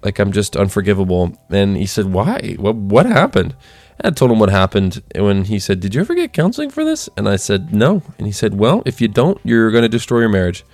like 0.02 0.18
I'm 0.18 0.32
just 0.32 0.56
unforgivable." 0.56 1.38
And 1.50 1.76
he 1.76 1.86
said, 1.86 2.06
"Why? 2.06 2.56
What? 2.58 2.74
What 2.74 3.06
happened?" 3.06 3.54
And 4.00 4.12
I 4.12 4.14
told 4.14 4.30
him 4.30 4.40
what 4.40 4.50
happened, 4.50 5.02
and 5.14 5.24
when 5.24 5.44
he 5.44 5.58
said, 5.60 5.78
"Did 5.80 5.94
you 5.94 6.00
ever 6.00 6.14
get 6.14 6.32
counseling 6.32 6.70
for 6.70 6.84
this?" 6.84 7.08
And 7.16 7.28
I 7.28 7.36
said, 7.36 7.72
"No." 7.72 8.02
And 8.18 8.26
he 8.26 8.32
said, 8.32 8.58
"Well, 8.58 8.82
if 8.84 9.00
you 9.00 9.06
don't, 9.06 9.38
you're 9.44 9.70
going 9.70 9.82
to 9.82 9.88
destroy 9.88 10.20
your 10.20 10.28
marriage." 10.28 10.64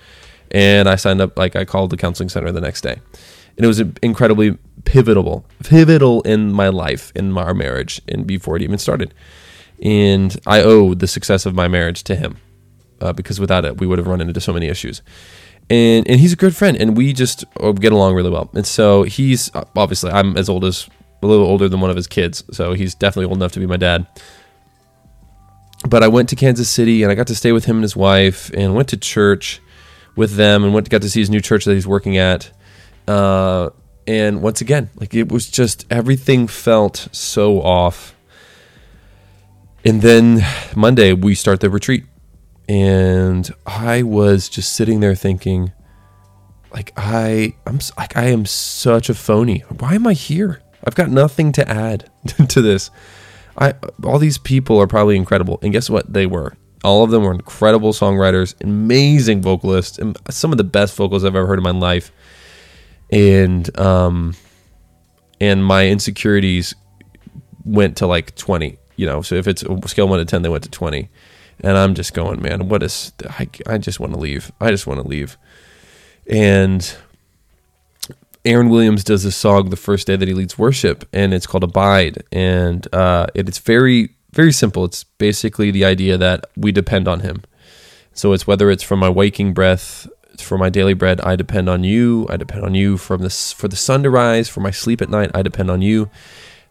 And 0.51 0.89
I 0.89 0.95
signed 0.95 1.21
up. 1.21 1.37
Like 1.37 1.55
I 1.55 1.63
called 1.63 1.91
the 1.91 1.97
counseling 1.97 2.29
center 2.29 2.51
the 2.51 2.61
next 2.61 2.81
day, 2.81 2.99
and 3.55 3.63
it 3.63 3.67
was 3.67 3.83
incredibly 4.01 4.57
pivotal, 4.85 5.45
pivotal 5.63 6.21
in 6.21 6.51
my 6.51 6.69
life, 6.69 7.11
in 7.15 7.37
our 7.37 7.53
marriage, 7.53 8.01
and 8.07 8.25
before 8.25 8.55
it 8.55 8.61
even 8.61 8.77
started. 8.77 9.13
And 9.81 10.37
I 10.45 10.61
owe 10.61 10.93
the 10.93 11.07
success 11.07 11.45
of 11.45 11.55
my 11.55 11.67
marriage 11.67 12.03
to 12.03 12.15
him, 12.15 12.37
uh, 13.01 13.13
because 13.13 13.39
without 13.39 13.65
it, 13.65 13.79
we 13.79 13.87
would 13.87 13.97
have 13.97 14.07
run 14.07 14.21
into 14.21 14.41
so 14.41 14.53
many 14.53 14.67
issues. 14.67 15.01
And 15.69 16.07
and 16.09 16.19
he's 16.19 16.33
a 16.33 16.35
good 16.35 16.55
friend, 16.55 16.75
and 16.77 16.97
we 16.97 17.13
just 17.13 17.45
uh, 17.59 17.71
get 17.73 17.91
along 17.91 18.15
really 18.15 18.31
well. 18.31 18.49
And 18.53 18.65
so 18.65 19.03
he's 19.03 19.53
uh, 19.55 19.65
obviously 19.75 20.11
I'm 20.11 20.35
as 20.35 20.49
old 20.49 20.65
as 20.65 20.89
a 21.21 21.27
little 21.27 21.45
older 21.45 21.69
than 21.69 21.79
one 21.79 21.89
of 21.89 21.95
his 21.95 22.07
kids, 22.07 22.43
so 22.51 22.73
he's 22.73 22.95
definitely 22.95 23.25
old 23.25 23.37
enough 23.37 23.51
to 23.51 23.59
be 23.59 23.67
my 23.67 23.77
dad. 23.77 24.07
But 25.87 26.03
I 26.03 26.07
went 26.07 26.29
to 26.29 26.35
Kansas 26.35 26.69
City, 26.69 27.03
and 27.03 27.11
I 27.11 27.15
got 27.15 27.27
to 27.27 27.35
stay 27.35 27.51
with 27.51 27.65
him 27.65 27.77
and 27.77 27.83
his 27.83 27.95
wife, 27.95 28.51
and 28.53 28.75
went 28.75 28.89
to 28.89 28.97
church 28.97 29.61
with 30.15 30.35
them, 30.35 30.63
and 30.63 30.73
went 30.73 30.89
got 30.89 31.03
to 31.03 31.09
see 31.09 31.19
his 31.19 31.29
new 31.29 31.39
church 31.39 31.65
that 31.65 31.73
he's 31.73 31.87
working 31.87 32.17
at. 32.17 32.51
Uh, 33.07 33.69
and 34.09 34.41
once 34.41 34.59
again, 34.59 34.89
like 34.95 35.13
it 35.13 35.31
was 35.31 35.47
just 35.47 35.85
everything 35.91 36.47
felt 36.47 37.09
so 37.11 37.61
off. 37.61 38.15
And 39.85 40.01
then 40.01 40.43
Monday 40.75 41.13
we 41.13 41.35
start 41.35 41.59
the 41.59 41.69
retreat. 41.69 42.05
And 42.67 43.47
I 43.67 44.01
was 44.01 44.49
just 44.49 44.73
sitting 44.73 44.99
there 44.99 45.13
thinking 45.13 45.73
like 46.73 46.91
I 46.97 47.53
I'm 47.67 47.77
like 47.99 48.17
I 48.17 48.29
am 48.29 48.47
such 48.47 49.09
a 49.09 49.13
phony. 49.13 49.59
Why 49.77 49.93
am 49.93 50.07
I 50.07 50.13
here? 50.13 50.63
I've 50.83 50.95
got 50.95 51.11
nothing 51.11 51.51
to 51.51 51.69
add 51.69 52.09
to 52.49 52.63
this. 52.63 52.89
I 53.59 53.75
all 54.03 54.17
these 54.17 54.39
people 54.39 54.79
are 54.79 54.87
probably 54.87 55.17
incredible. 55.17 55.59
And 55.61 55.71
guess 55.71 55.87
what? 55.87 56.11
They 56.11 56.25
were. 56.25 56.57
All 56.83 57.03
of 57.03 57.11
them 57.11 57.21
were 57.21 57.33
incredible 57.33 57.93
songwriters, 57.93 58.55
amazing 58.63 59.43
vocalists, 59.43 59.99
and 59.99 60.17
some 60.31 60.51
of 60.51 60.57
the 60.57 60.63
best 60.63 60.95
vocals 60.95 61.23
I've 61.23 61.35
ever 61.35 61.45
heard 61.45 61.59
in 61.59 61.63
my 61.63 61.71
life 61.71 62.11
and 63.11 63.77
um 63.79 64.35
and 65.41 65.63
my 65.63 65.87
insecurities 65.87 66.75
went 67.65 67.97
to 67.97 68.07
like 68.07 68.35
20 68.35 68.77
you 68.99 69.05
know? 69.05 69.21
So 69.21 69.35
if 69.35 69.47
it's 69.47 69.63
a 69.63 69.87
scale 69.87 70.09
1 70.09 70.19
to 70.19 70.25
10 70.25 70.41
they 70.41 70.49
went 70.49 70.63
to 70.65 70.69
20 70.69 71.09
and 71.61 71.77
i'm 71.77 71.93
just 71.93 72.13
going 72.13 72.41
man 72.41 72.69
what 72.69 72.83
is 72.83 73.11
i, 73.29 73.47
I 73.67 73.77
just 73.77 73.99
want 73.99 74.13
to 74.13 74.19
leave. 74.19 74.51
I 74.61 74.71
just 74.71 74.87
want 74.87 75.01
to 75.01 75.07
leave. 75.07 75.37
And 76.27 76.95
aaron 78.45 78.69
williams 78.69 79.03
does 79.03 79.23
this 79.23 79.35
song 79.35 79.69
the 79.69 79.75
first 79.75 80.07
day 80.07 80.15
that 80.15 80.27
he 80.27 80.33
leads 80.33 80.57
worship 80.57 81.07
and 81.13 81.33
it's 81.33 81.47
called 81.47 81.63
abide. 81.63 82.23
And 82.31 82.87
uh, 82.93 83.27
it, 83.33 83.47
it's 83.47 83.59
very 83.59 84.15
very 84.31 84.51
simple. 84.51 84.85
It's 84.85 85.03
basically 85.03 85.71
the 85.71 85.85
idea 85.85 86.17
that 86.17 86.45
we 86.55 86.71
depend 86.71 87.07
on 87.07 87.21
him. 87.21 87.43
So 88.13 88.33
it's 88.33 88.45
whether 88.45 88.69
it's 88.69 88.83
from 88.83 88.99
my 88.99 89.09
waking 89.09 89.53
breath 89.53 90.07
for 90.41 90.57
my 90.57 90.69
daily 90.69 90.93
bread, 90.93 91.21
I 91.21 91.35
depend 91.35 91.69
on 91.69 91.83
you. 91.83 92.27
I 92.29 92.37
depend 92.37 92.63
on 92.63 92.75
you 92.75 92.97
from 92.97 93.21
this 93.21 93.51
for 93.51 93.67
the 93.67 93.75
sun 93.75 94.03
to 94.03 94.09
rise, 94.09 94.49
for 94.49 94.61
my 94.61 94.71
sleep 94.71 95.01
at 95.01 95.09
night, 95.09 95.31
I 95.33 95.41
depend 95.41 95.69
on 95.69 95.81
you. 95.81 96.09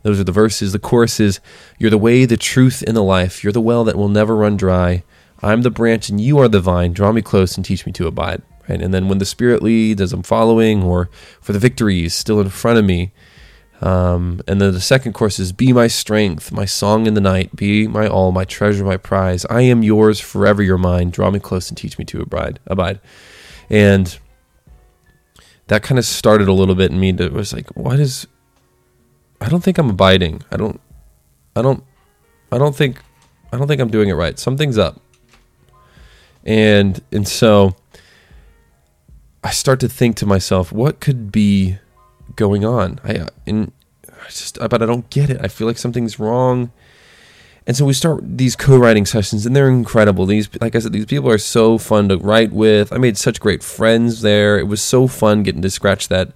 Those 0.03 0.21
are 0.21 0.25
the 0.25 0.33
verses. 0.33 0.73
The 0.73 0.79
chorus 0.79 1.21
is 1.21 1.41
You're 1.79 1.91
the 1.91 1.99
way, 1.99 2.25
the 2.25 2.37
truth, 2.37 2.83
and 2.87 2.97
the 2.97 3.03
life. 3.03 3.43
You're 3.43 3.53
the 3.53 3.61
well 3.61 3.85
that 3.85 3.97
will 3.97 4.09
never 4.09 4.37
run 4.37 4.57
dry. 4.57 5.05
I'm 5.43 5.63
the 5.63 5.71
branch 5.71 6.09
and 6.09 6.21
you 6.21 6.39
are 6.39 6.49
the 6.49 6.61
vine. 6.61 6.93
Draw 6.93 7.13
me 7.13 7.23
close 7.23 7.57
and 7.57 7.65
teach 7.65 7.87
me 7.87 7.93
to 7.93 8.07
abide. 8.07 8.43
Right? 8.69 8.81
And 8.81 8.93
then 8.93 9.09
when 9.09 9.19
the 9.19 9.25
Spirit 9.25 9.63
leads 9.63 10.01
as 10.01 10.13
I'm 10.13 10.23
following, 10.23 10.83
or 10.83 11.11
for 11.41 11.53
the 11.53 11.59
victories 11.59 12.15
still 12.15 12.41
in 12.41 12.51
front 12.51 12.79
of 12.79 12.85
me. 12.85 13.13
Um, 13.81 14.41
and 14.49 14.61
then 14.61 14.73
the 14.73 14.81
second 14.81 15.13
chorus 15.13 15.39
is 15.39 15.53
Be 15.53 15.73
my 15.73 15.87
strength, 15.87 16.51
my 16.51 16.65
song 16.65 17.07
in 17.07 17.15
the 17.15 17.21
night, 17.21 17.55
be 17.55 17.87
my 17.87 18.09
all, 18.09 18.33
my 18.33 18.45
treasure, 18.45 18.85
my 18.85 18.97
prize. 18.97 19.47
I 19.49 19.63
am 19.63 19.83
yours, 19.83 20.21
forever 20.21 20.63
you're 20.63 20.79
mine. 20.79 21.11
Draw 21.11 21.31
me 21.31 21.39
close 21.39 21.69
and 21.69 21.79
teach 21.79 21.99
me 21.99 22.05
to 22.07 22.21
abide. 22.21 22.59
abide. 22.67 23.01
And 23.71 24.19
that 25.69 25.83
kind 25.83 25.99
of 25.99 26.05
started 26.05 26.49
a 26.49 26.53
little 26.53 26.75
bit 26.75 26.91
in 26.91 26.99
me 26.99 27.13
that 27.13 27.33
was 27.33 27.53
like, 27.53 27.69
what 27.77 28.01
is 28.01 28.27
I 29.41 29.49
don't 29.49 29.63
think 29.63 29.79
I'm 29.79 29.91
abiding. 29.91 30.43
I 30.51 30.57
don't 30.57 30.81
I 31.55 31.63
don't 31.63 31.85
I 32.51 32.59
don't 32.59 32.75
think 32.75 33.01
I 33.53 33.59
don't 33.59 33.69
think 33.69 33.81
I'm 33.81 33.91
doing 33.91 34.09
it 34.09 34.15
right. 34.15 34.39
Something's 34.39 34.79
up. 34.79 35.01
And 36.45 37.03
and 37.13 37.29
so 37.29 37.77
I 39.45 39.51
start 39.51 39.81
to 39.81 39.89
think 39.89 40.17
to 40.17 40.27
myself, 40.27 40.73
what 40.73 41.01
could 41.01 41.31
be 41.31 41.79
going 42.37 42.65
on? 42.65 43.01
I 43.05 43.15
uh, 43.15 43.29
and 43.47 43.73
I 44.09 44.29
just 44.29 44.59
but 44.59 44.83
I 44.83 44.87
don't 44.87 45.09
get 45.11 45.31
it. 45.31 45.41
I 45.43 45.49
feel 45.49 45.67
like 45.67 45.79
something's 45.79 46.19
wrong. 46.19 46.73
And 47.69 47.77
so 47.77 47.85
we 47.85 47.93
start 47.93 48.21
these 48.23 48.57
co-writing 48.57 49.05
sessions, 49.05 49.45
and 49.45 49.55
they're 49.55 49.69
incredible. 49.69 50.25
These, 50.25 50.49
like 50.59 50.75
I 50.75 50.79
said, 50.79 50.95
these 50.95 51.05
people 51.05 51.29
are 51.29 51.37
so 51.37 51.77
fun 51.77 52.09
to 52.09 52.17
write 52.17 52.51
with. 52.51 52.95
I 52.95 52.97
made 52.97 53.19
such 53.19 53.41
great 53.41 53.63
friends 53.63 54.23
there. 54.23 54.59
It 54.59 54.67
was 54.67 54.81
so 54.81 55.07
fun 55.07 55.43
getting 55.43 55.61
to 55.61 55.69
scratch 55.69 56.09
that 56.09 56.33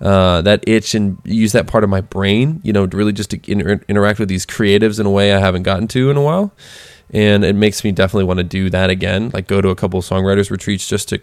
uh, 0.00 0.42
that 0.42 0.64
itch 0.66 0.96
and 0.96 1.18
use 1.24 1.52
that 1.52 1.68
part 1.68 1.84
of 1.84 1.90
my 1.90 2.00
brain, 2.00 2.60
you 2.64 2.72
know, 2.72 2.88
to 2.88 2.96
really 2.96 3.12
just 3.12 3.30
to 3.30 3.40
inter- 3.50 3.80
interact 3.88 4.18
with 4.18 4.28
these 4.28 4.44
creatives 4.44 4.98
in 4.98 5.06
a 5.06 5.10
way 5.10 5.32
I 5.32 5.38
haven't 5.38 5.62
gotten 5.62 5.86
to 5.88 6.10
in 6.10 6.16
a 6.16 6.22
while. 6.22 6.52
and 7.10 7.44
it 7.44 7.54
makes 7.54 7.84
me 7.84 7.92
definitely 7.92 8.24
want 8.24 8.38
to 8.38 8.44
do 8.44 8.68
that 8.70 8.90
again. 8.90 9.30
Like 9.32 9.46
go 9.46 9.60
to 9.60 9.68
a 9.68 9.76
couple 9.76 10.02
songwriters 10.02 10.50
retreats 10.50 10.88
just 10.88 11.08
to 11.10 11.20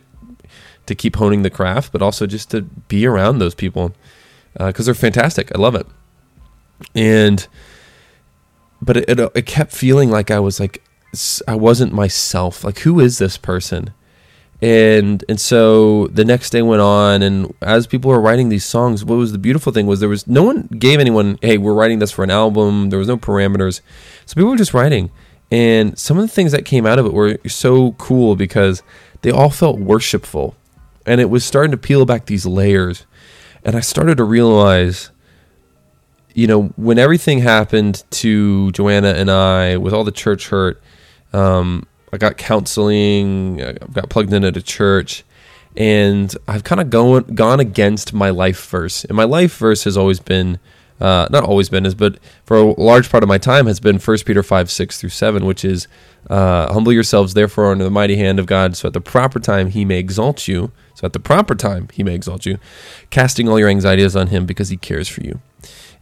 to 0.86 0.96
keep 0.96 1.18
honing 1.18 1.42
the 1.44 1.50
craft, 1.50 1.92
but 1.92 2.02
also 2.02 2.26
just 2.26 2.50
to 2.52 2.62
be 2.62 3.06
around 3.06 3.40
those 3.40 3.54
people 3.54 3.94
because 4.54 4.86
uh, 4.88 4.94
they're 4.94 4.94
fantastic. 4.94 5.52
I 5.54 5.60
love 5.60 5.76
it, 5.76 5.86
and 6.96 7.46
but 8.82 8.98
it, 8.98 9.10
it 9.10 9.20
uh, 9.20 9.30
it 9.36 9.46
kept 9.46 9.72
feeling 9.72 10.10
like 10.10 10.32
I 10.32 10.40
was 10.40 10.60
like 10.60 10.84
I 11.48 11.56
wasn't 11.56 11.94
myself. 11.94 12.64
Like 12.64 12.80
who 12.80 13.00
is 13.00 13.18
this 13.18 13.38
person? 13.38 13.94
and 14.62 15.26
and 15.28 15.40
so 15.40 16.08
the 16.08 16.24
next 16.24 16.52
day 16.52 16.62
went 16.62 16.82
on 16.82 17.24
and 17.24 17.54
as 17.62 17.88
people 17.88 18.12
were 18.12 18.22
writing 18.22 18.50
these 18.50 18.64
songs 18.64 19.04
what 19.04 19.16
was 19.16 19.32
the 19.32 19.40
beautiful 19.40 19.74
thing 19.74 19.88
was 19.88 20.00
there 20.00 20.10
was 20.10 20.28
no 20.28 20.44
one 20.44 20.68
gave 20.78 21.00
anyone 21.00 21.40
hey 21.42 21.58
we're 21.58 21.74
writing 21.74 22.00
this 22.00 22.12
for 22.12 22.24
an 22.24 22.30
album. 22.30 22.90
There 22.90 23.00
was 23.00 23.08
no 23.08 23.18
parameters. 23.18 23.82
So 24.26 24.36
people 24.36 24.52
were 24.52 24.58
just 24.58 24.74
writing. 24.74 25.12
And 25.52 25.98
some 26.00 26.18
of 26.18 26.24
the 26.24 26.34
things 26.34 26.54
that 26.54 26.64
came 26.64 26.86
out 26.86 26.98
of 26.98 27.06
it 27.06 27.14
were 27.14 27.38
so 27.48 27.92
cool 27.94 28.36
because 28.38 28.84
they 29.22 29.32
all 29.32 29.50
felt 29.50 29.80
worshipful. 29.80 30.56
And 31.06 31.20
it 31.20 31.30
was 31.30 31.44
starting 31.44 31.72
to 31.72 31.78
peel 31.78 32.06
back 32.06 32.26
these 32.28 32.46
layers. 32.46 33.06
And 33.64 33.76
i 33.76 33.80
started 33.80 34.18
to 34.18 34.24
realize 34.24 35.11
you 36.34 36.48
know 36.48 36.64
when 36.76 36.98
everything 36.98 37.40
happened 37.40 38.04
to 38.12 38.72
joanna 38.72 39.10
and 39.10 39.30
i 39.30 39.78
with 39.78 39.94
all 39.94 40.04
the 40.04 40.12
church 40.12 40.50
hurt 40.50 40.82
um, 41.34 41.88
I 42.14 42.18
got 42.18 42.38
counseling. 42.38 43.62
I 43.62 43.74
got 43.74 44.10
plugged 44.10 44.34
in 44.34 44.44
at 44.44 44.58
a 44.58 44.62
church, 44.62 45.24
and 45.78 46.34
I've 46.48 46.64
kind 46.64 46.82
of 46.82 46.90
gone 46.90 47.24
gone 47.36 47.60
against 47.60 48.14
my 48.14 48.30
life 48.30 48.70
verse. 48.70 49.06
And 49.06 49.16
my 49.16 49.24
life 49.24 49.58
verse 49.58 49.86
has 49.86 49.96
always 49.96 50.20
been, 50.20 50.60
uh, 51.00 51.28
not 51.32 51.44
always 51.44 51.70
been, 51.70 51.90
but 51.94 52.20
for 52.46 52.58
a 52.58 52.82
large 52.82 53.10
part 53.10 53.24
of 53.24 53.30
my 53.30 53.38
time 53.38 53.68
has 53.68 53.80
been 53.80 53.98
1 53.98 54.18
Peter 54.26 54.44
five 54.44 54.70
six 54.70 55.00
through 55.00 55.10
seven, 55.10 55.46
which 55.46 55.64
is 55.64 55.88
uh, 56.30 56.72
humble 56.74 56.92
yourselves 56.92 57.34
therefore 57.34 57.72
under 57.72 57.86
the 57.86 57.90
mighty 57.90 58.18
hand 58.18 58.40
of 58.40 58.46
God, 58.46 58.76
so 58.76 58.88
at 58.88 58.94
the 58.94 59.02
proper 59.02 59.40
time 59.40 59.68
He 59.70 59.86
may 59.86 59.98
exalt 59.98 60.48
you. 60.48 60.72
So 60.96 61.06
at 61.06 61.14
the 61.14 61.20
proper 61.20 61.56
time 61.56 61.88
He 61.94 62.04
may 62.04 62.14
exalt 62.14 62.46
you, 62.46 62.58
casting 63.10 63.48
all 63.48 63.58
your 63.58 63.70
anxieties 63.70 64.18
on 64.18 64.28
Him 64.28 64.46
because 64.46 64.68
He 64.68 64.78
cares 64.78 65.08
for 65.08 65.22
you. 65.22 65.40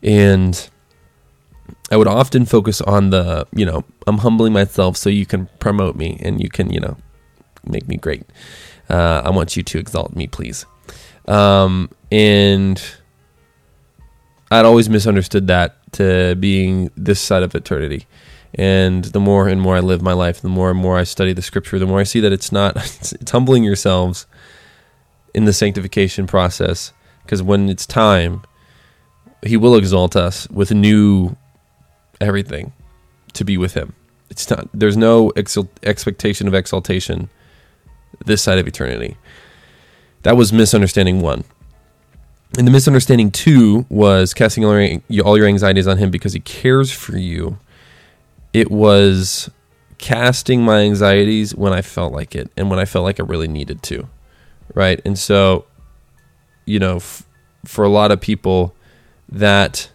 And 0.01 0.69
I 1.91 1.97
would 1.97 2.07
often 2.07 2.45
focus 2.45 2.81
on 2.81 3.09
the, 3.09 3.47
you 3.53 3.65
know, 3.65 3.83
I'm 4.07 4.19
humbling 4.19 4.53
myself 4.53 4.97
so 4.97 5.09
you 5.09 5.25
can 5.25 5.47
promote 5.59 5.95
me 5.95 6.19
and 6.23 6.41
you 6.41 6.49
can, 6.49 6.71
you 6.71 6.79
know, 6.79 6.97
make 7.65 7.87
me 7.87 7.97
great. 7.97 8.23
Uh, 8.89 9.21
I 9.25 9.29
want 9.29 9.57
you 9.57 9.63
to 9.63 9.79
exalt 9.79 10.15
me, 10.15 10.27
please. 10.27 10.65
Um, 11.27 11.89
and 12.11 12.81
I'd 14.51 14.65
always 14.65 14.89
misunderstood 14.89 15.47
that 15.47 15.75
to 15.93 16.35
being 16.35 16.89
this 16.95 17.19
side 17.19 17.43
of 17.43 17.53
eternity. 17.55 18.07
And 18.55 19.05
the 19.05 19.19
more 19.19 19.47
and 19.47 19.61
more 19.61 19.75
I 19.75 19.79
live 19.79 20.01
my 20.01 20.13
life, 20.13 20.41
the 20.41 20.49
more 20.49 20.71
and 20.71 20.79
more 20.79 20.97
I 20.97 21.03
study 21.03 21.33
the 21.33 21.41
scripture, 21.41 21.77
the 21.77 21.85
more 21.85 21.99
I 21.99 22.03
see 22.03 22.19
that 22.19 22.31
it's 22.31 22.51
not, 22.51 22.75
it's, 22.77 23.13
it's 23.13 23.31
humbling 23.31 23.63
yourselves 23.63 24.25
in 25.33 25.45
the 25.45 25.53
sanctification 25.53 26.25
process. 26.25 26.93
Because 27.23 27.43
when 27.43 27.69
it's 27.69 27.85
time, 27.85 28.41
He 29.45 29.57
will 29.57 29.75
exalt 29.75 30.15
us 30.15 30.49
with 30.49 30.71
new 30.71 31.35
everything 32.19 32.73
to 33.33 33.45
be 33.45 33.57
with 33.57 33.73
him. 33.73 33.93
It's 34.29 34.49
not 34.49 34.67
there's 34.73 34.97
no 34.97 35.31
expectation 35.83 36.47
of 36.47 36.53
exaltation 36.53 37.29
this 38.25 38.41
side 38.41 38.59
of 38.59 38.67
eternity. 38.67 39.17
That 40.23 40.35
was 40.35 40.51
misunderstanding 40.51 41.21
1. 41.21 41.43
And 42.57 42.67
the 42.67 42.71
misunderstanding 42.71 43.31
2 43.31 43.85
was 43.89 44.33
casting 44.33 44.65
all 44.65 44.77
your, 44.77 45.25
all 45.25 45.37
your 45.37 45.47
anxieties 45.47 45.87
on 45.87 45.97
him 45.97 46.11
because 46.11 46.33
he 46.33 46.39
cares 46.39 46.91
for 46.91 47.17
you. 47.17 47.59
It 48.51 48.71
was 48.71 49.49
casting 49.99 50.63
my 50.63 50.81
anxieties 50.81 51.55
when 51.55 51.71
I 51.71 51.81
felt 51.81 52.11
like 52.11 52.35
it 52.35 52.51
and 52.57 52.69
when 52.69 52.79
I 52.79 52.85
felt 52.85 53.05
like 53.05 53.19
I 53.19 53.23
really 53.23 53.47
needed 53.47 53.81
to. 53.83 54.09
Right? 54.73 55.01
And 55.05 55.17
so 55.17 55.65
you 56.69 56.77
know, 56.77 56.97
f- 56.97 57.25
for 57.65 57.83
a 57.83 57.89
lot 57.89 58.11
of 58.11 58.21
people 58.21 58.75
that 59.31 59.89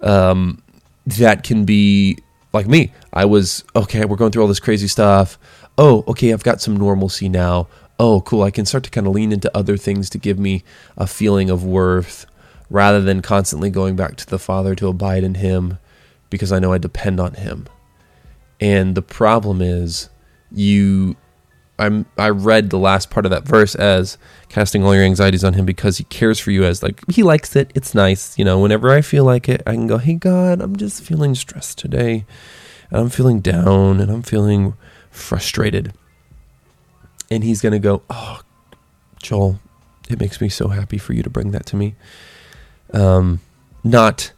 um 0.00 0.62
that 1.06 1.42
can 1.42 1.64
be 1.64 2.18
like 2.52 2.66
me. 2.66 2.92
I 3.12 3.24
was, 3.24 3.64
okay, 3.74 4.04
we're 4.04 4.16
going 4.16 4.30
through 4.30 4.42
all 4.42 4.48
this 4.48 4.60
crazy 4.60 4.88
stuff. 4.88 5.38
Oh, 5.78 6.04
okay, 6.08 6.32
I've 6.32 6.44
got 6.44 6.60
some 6.60 6.76
normalcy 6.76 7.28
now. 7.28 7.68
Oh, 7.98 8.20
cool. 8.20 8.42
I 8.42 8.50
can 8.50 8.66
start 8.66 8.84
to 8.84 8.90
kind 8.90 9.06
of 9.06 9.14
lean 9.14 9.32
into 9.32 9.54
other 9.56 9.76
things 9.76 10.10
to 10.10 10.18
give 10.18 10.38
me 10.38 10.64
a 10.96 11.06
feeling 11.06 11.50
of 11.50 11.64
worth 11.64 12.26
rather 12.68 13.00
than 13.00 13.22
constantly 13.22 13.70
going 13.70 13.96
back 13.96 14.16
to 14.16 14.26
the 14.26 14.38
Father 14.38 14.74
to 14.74 14.88
abide 14.88 15.24
in 15.24 15.36
Him 15.36 15.78
because 16.30 16.52
I 16.52 16.58
know 16.58 16.72
I 16.72 16.78
depend 16.78 17.20
on 17.20 17.34
Him. 17.34 17.68
And 18.60 18.94
the 18.94 19.02
problem 19.02 19.60
is, 19.60 20.08
you 20.50 21.16
I'm 21.82 22.06
I 22.16 22.28
read 22.30 22.70
the 22.70 22.78
last 22.78 23.10
part 23.10 23.26
of 23.26 23.30
that 23.30 23.44
verse 23.44 23.74
as 23.74 24.16
casting 24.48 24.84
all 24.84 24.94
your 24.94 25.04
anxieties 25.04 25.42
on 25.42 25.54
him 25.54 25.66
because 25.66 25.98
he 25.98 26.04
cares 26.04 26.38
for 26.38 26.52
you 26.52 26.62
as 26.64 26.82
like 26.82 27.02
he 27.10 27.22
likes 27.24 27.56
it. 27.56 27.72
It's 27.74 27.94
nice, 27.94 28.38
you 28.38 28.44
know. 28.44 28.60
Whenever 28.60 28.90
I 28.90 29.00
feel 29.00 29.24
like 29.24 29.48
it, 29.48 29.62
I 29.66 29.72
can 29.72 29.88
go, 29.88 29.98
"Hey 29.98 30.14
God, 30.14 30.60
I'm 30.60 30.76
just 30.76 31.02
feeling 31.02 31.34
stressed 31.34 31.78
today, 31.78 32.24
and 32.90 33.00
I'm 33.00 33.08
feeling 33.08 33.40
down, 33.40 34.00
and 34.00 34.10
I'm 34.12 34.22
feeling 34.22 34.74
frustrated." 35.10 35.92
And 37.30 37.42
he's 37.42 37.60
gonna 37.60 37.80
go, 37.80 38.02
"Oh, 38.08 38.40
Joel, 39.20 39.58
it 40.08 40.20
makes 40.20 40.40
me 40.40 40.48
so 40.48 40.68
happy 40.68 40.98
for 40.98 41.14
you 41.14 41.24
to 41.24 41.30
bring 41.30 41.50
that 41.50 41.66
to 41.66 41.76
me." 41.76 41.96
Um, 42.94 43.40
not 43.82 44.32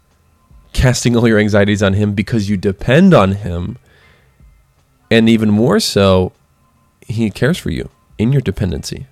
casting 0.72 1.14
all 1.14 1.28
your 1.28 1.38
anxieties 1.38 1.82
on 1.82 1.92
him 1.92 2.14
because 2.14 2.48
you 2.48 2.56
depend 2.56 3.12
on 3.12 3.32
him, 3.32 3.76
and 5.10 5.28
even 5.28 5.50
more 5.50 5.78
so 5.78 6.32
he 7.06 7.30
cares 7.30 7.58
for 7.58 7.70
you 7.70 7.90
in 8.18 8.32
your 8.32 8.40
dependency. 8.40 9.06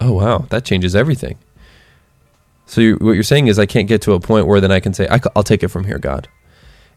Oh, 0.00 0.12
wow. 0.12 0.46
That 0.50 0.64
changes 0.64 0.96
everything. 0.96 1.38
So 2.66 2.80
you, 2.80 2.96
what 2.96 3.12
you're 3.12 3.22
saying 3.22 3.48
is 3.48 3.58
I 3.58 3.66
can't 3.66 3.88
get 3.88 4.00
to 4.02 4.12
a 4.12 4.20
point 4.20 4.46
where 4.46 4.60
then 4.60 4.70
I 4.70 4.80
can 4.80 4.94
say, 4.94 5.06
I, 5.08 5.20
will 5.34 5.42
take 5.42 5.62
it 5.62 5.68
from 5.68 5.84
here, 5.84 5.98
God. 5.98 6.28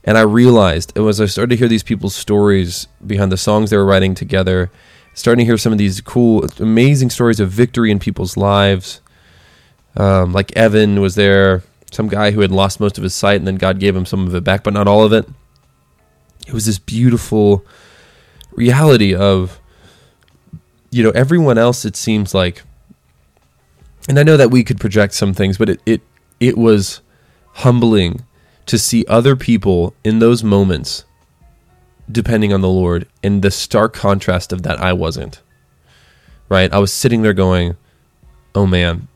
And 0.04 0.18
I 0.18 0.22
realized 0.22 0.94
it 0.96 1.00
was 1.00 1.20
I 1.20 1.26
started 1.26 1.52
to 1.52 1.58
hear 1.58 1.68
these 1.68 1.84
people's 1.84 2.16
stories 2.16 2.88
behind 3.06 3.32
the 3.32 3.38
songs 3.38 3.70
they 3.70 3.78
were 3.78 3.86
writing 3.86 4.16
together, 4.16 4.70
starting 5.14 5.44
to 5.44 5.50
hear 5.50 5.58
some 5.58 5.72
of 5.72 5.78
these 5.78 6.02
cool, 6.02 6.46
amazing 6.60 7.10
stories 7.10 7.40
of 7.40 7.50
victory 7.50 7.90
in 7.90 8.00
people's 8.00 8.38
lives. 8.38 9.02
Um, 9.96 10.34
like 10.34 10.56
Evan 10.56 11.02
was 11.02 11.16
there, 11.16 11.64
some 11.92 12.08
guy 12.08 12.32
who 12.32 12.42
had 12.42 12.52
lost 12.52 12.80
most 12.80 12.98
of 12.98 13.04
his 13.04 13.16
sight, 13.16 13.38
and 13.38 13.48
then 13.48 13.56
God 13.56 13.80
gave 13.80 13.96
him 13.96 14.06
some 14.06 14.28
of 14.28 14.36
it 14.36 14.44
back, 14.44 14.64
but 14.64 14.74
not 14.74 14.88
all 14.88 15.04
of 15.04 15.14
it. 15.14 15.28
It 16.48 16.54
was 16.54 16.66
this 16.66 16.80
beautiful 16.80 17.66
reality 18.52 19.16
of 19.16 19.60
you 20.94 21.04
know, 21.04 21.12
everyone 21.12 21.58
else, 21.58 21.86
it 21.86 21.96
seems 21.96 22.34
like, 22.34 22.62
and 24.08 24.20
I 24.20 24.24
know 24.24 24.38
that 24.38 24.52
we 24.52 24.64
could 24.64 24.80
project 24.80 25.14
some 25.14 25.34
things, 25.34 25.58
but 25.58 25.70
it, 25.70 25.82
it, 25.86 26.02
it 26.40 26.58
was 26.58 27.02
humbling 27.54 28.24
to 28.66 28.78
see 28.78 29.06
other 29.08 29.36
people 29.36 29.94
in 30.04 30.20
those 30.20 30.44
moments 30.44 31.06
depending 32.12 32.54
on 32.54 32.62
the 32.62 32.70
Lord 32.70 33.08
and 33.24 33.42
the 33.42 33.52
stark 33.52 33.94
contrast 33.94 34.52
of 34.54 34.64
that 34.64 34.80
I 34.80 34.94
wasn't. 34.94 35.42
Right? 36.50 36.72
I 36.72 36.78
was 36.78 36.94
sitting 36.94 37.22
there 37.22 37.34
going, 37.34 37.76
oh 38.54 38.68
man, 38.68 39.08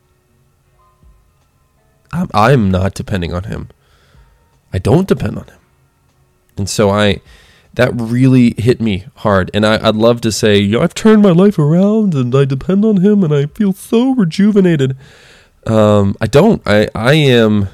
I'm, 2.12 2.28
I'm 2.34 2.70
not 2.70 2.94
depending 2.94 3.32
on 3.32 3.44
Him. 3.44 3.68
I 4.72 4.78
don't 4.78 5.06
depend 5.06 5.38
on 5.38 5.44
Him. 5.44 5.58
And 6.56 6.68
so 6.68 6.90
I, 6.90 7.20
that 7.78 7.92
really 7.94 8.56
hit 8.58 8.80
me 8.80 9.04
hard. 9.18 9.52
And 9.54 9.64
I, 9.64 9.76
would 9.86 9.94
love 9.94 10.20
to 10.22 10.32
say, 10.32 10.58
you 10.58 10.72
know, 10.72 10.82
I've 10.82 10.94
turned 10.94 11.22
my 11.22 11.30
life 11.30 11.60
around 11.60 12.12
and 12.12 12.34
I 12.34 12.44
depend 12.44 12.84
on 12.84 12.96
him 12.96 13.22
and 13.22 13.32
I 13.32 13.46
feel 13.46 13.72
so 13.72 14.16
rejuvenated. 14.16 14.96
Um, 15.64 16.16
I 16.20 16.26
don't. 16.26 16.60
I, 16.66 16.88
I 16.92 17.14
am 17.14 17.68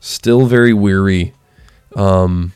still 0.00 0.44
very 0.44 0.74
weary. 0.74 1.32
Um, 1.96 2.52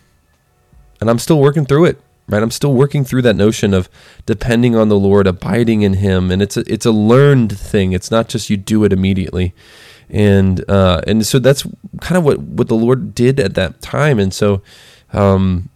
and 1.01 1.09
I'm 1.09 1.19
still 1.19 1.41
working 1.41 1.65
through 1.65 1.87
it, 1.87 1.99
right? 2.29 2.43
I'm 2.43 2.51
still 2.51 2.75
working 2.75 3.07
through 3.07 3.23
that 3.23 3.37
notion 3.37 3.73
of 3.73 3.89
depending 4.27 4.77
on 4.77 4.91
the 4.91 4.99
Lord, 4.99 5.27
abiding 5.27 5.81
in 5.81 5.95
him. 5.95 6.31
And 6.31 6.43
it's 6.43 6.59
a, 6.59 6.71
it's 6.71 6.85
a 6.85 6.93
learned 6.93 7.59
thing. 7.59 7.95
It's 7.95 8.11
not 8.11 8.29
just 8.29 8.51
you 8.51 8.59
do 8.59 8.85
it 8.85 8.93
immediately. 8.93 9.55
And, 10.11 10.63
uh, 10.69 11.01
and 11.07 11.25
so 11.25 11.39
that's 11.39 11.67
kind 12.03 12.19
of 12.19 12.25
what, 12.25 12.39
what 12.39 12.69
the 12.69 12.77
Lord 12.77 13.15
did 13.15 13.41
at 13.41 13.55
that 13.55 13.81
time. 13.81 14.19
And 14.19 14.35
so, 14.35 14.61
um, 15.15 15.71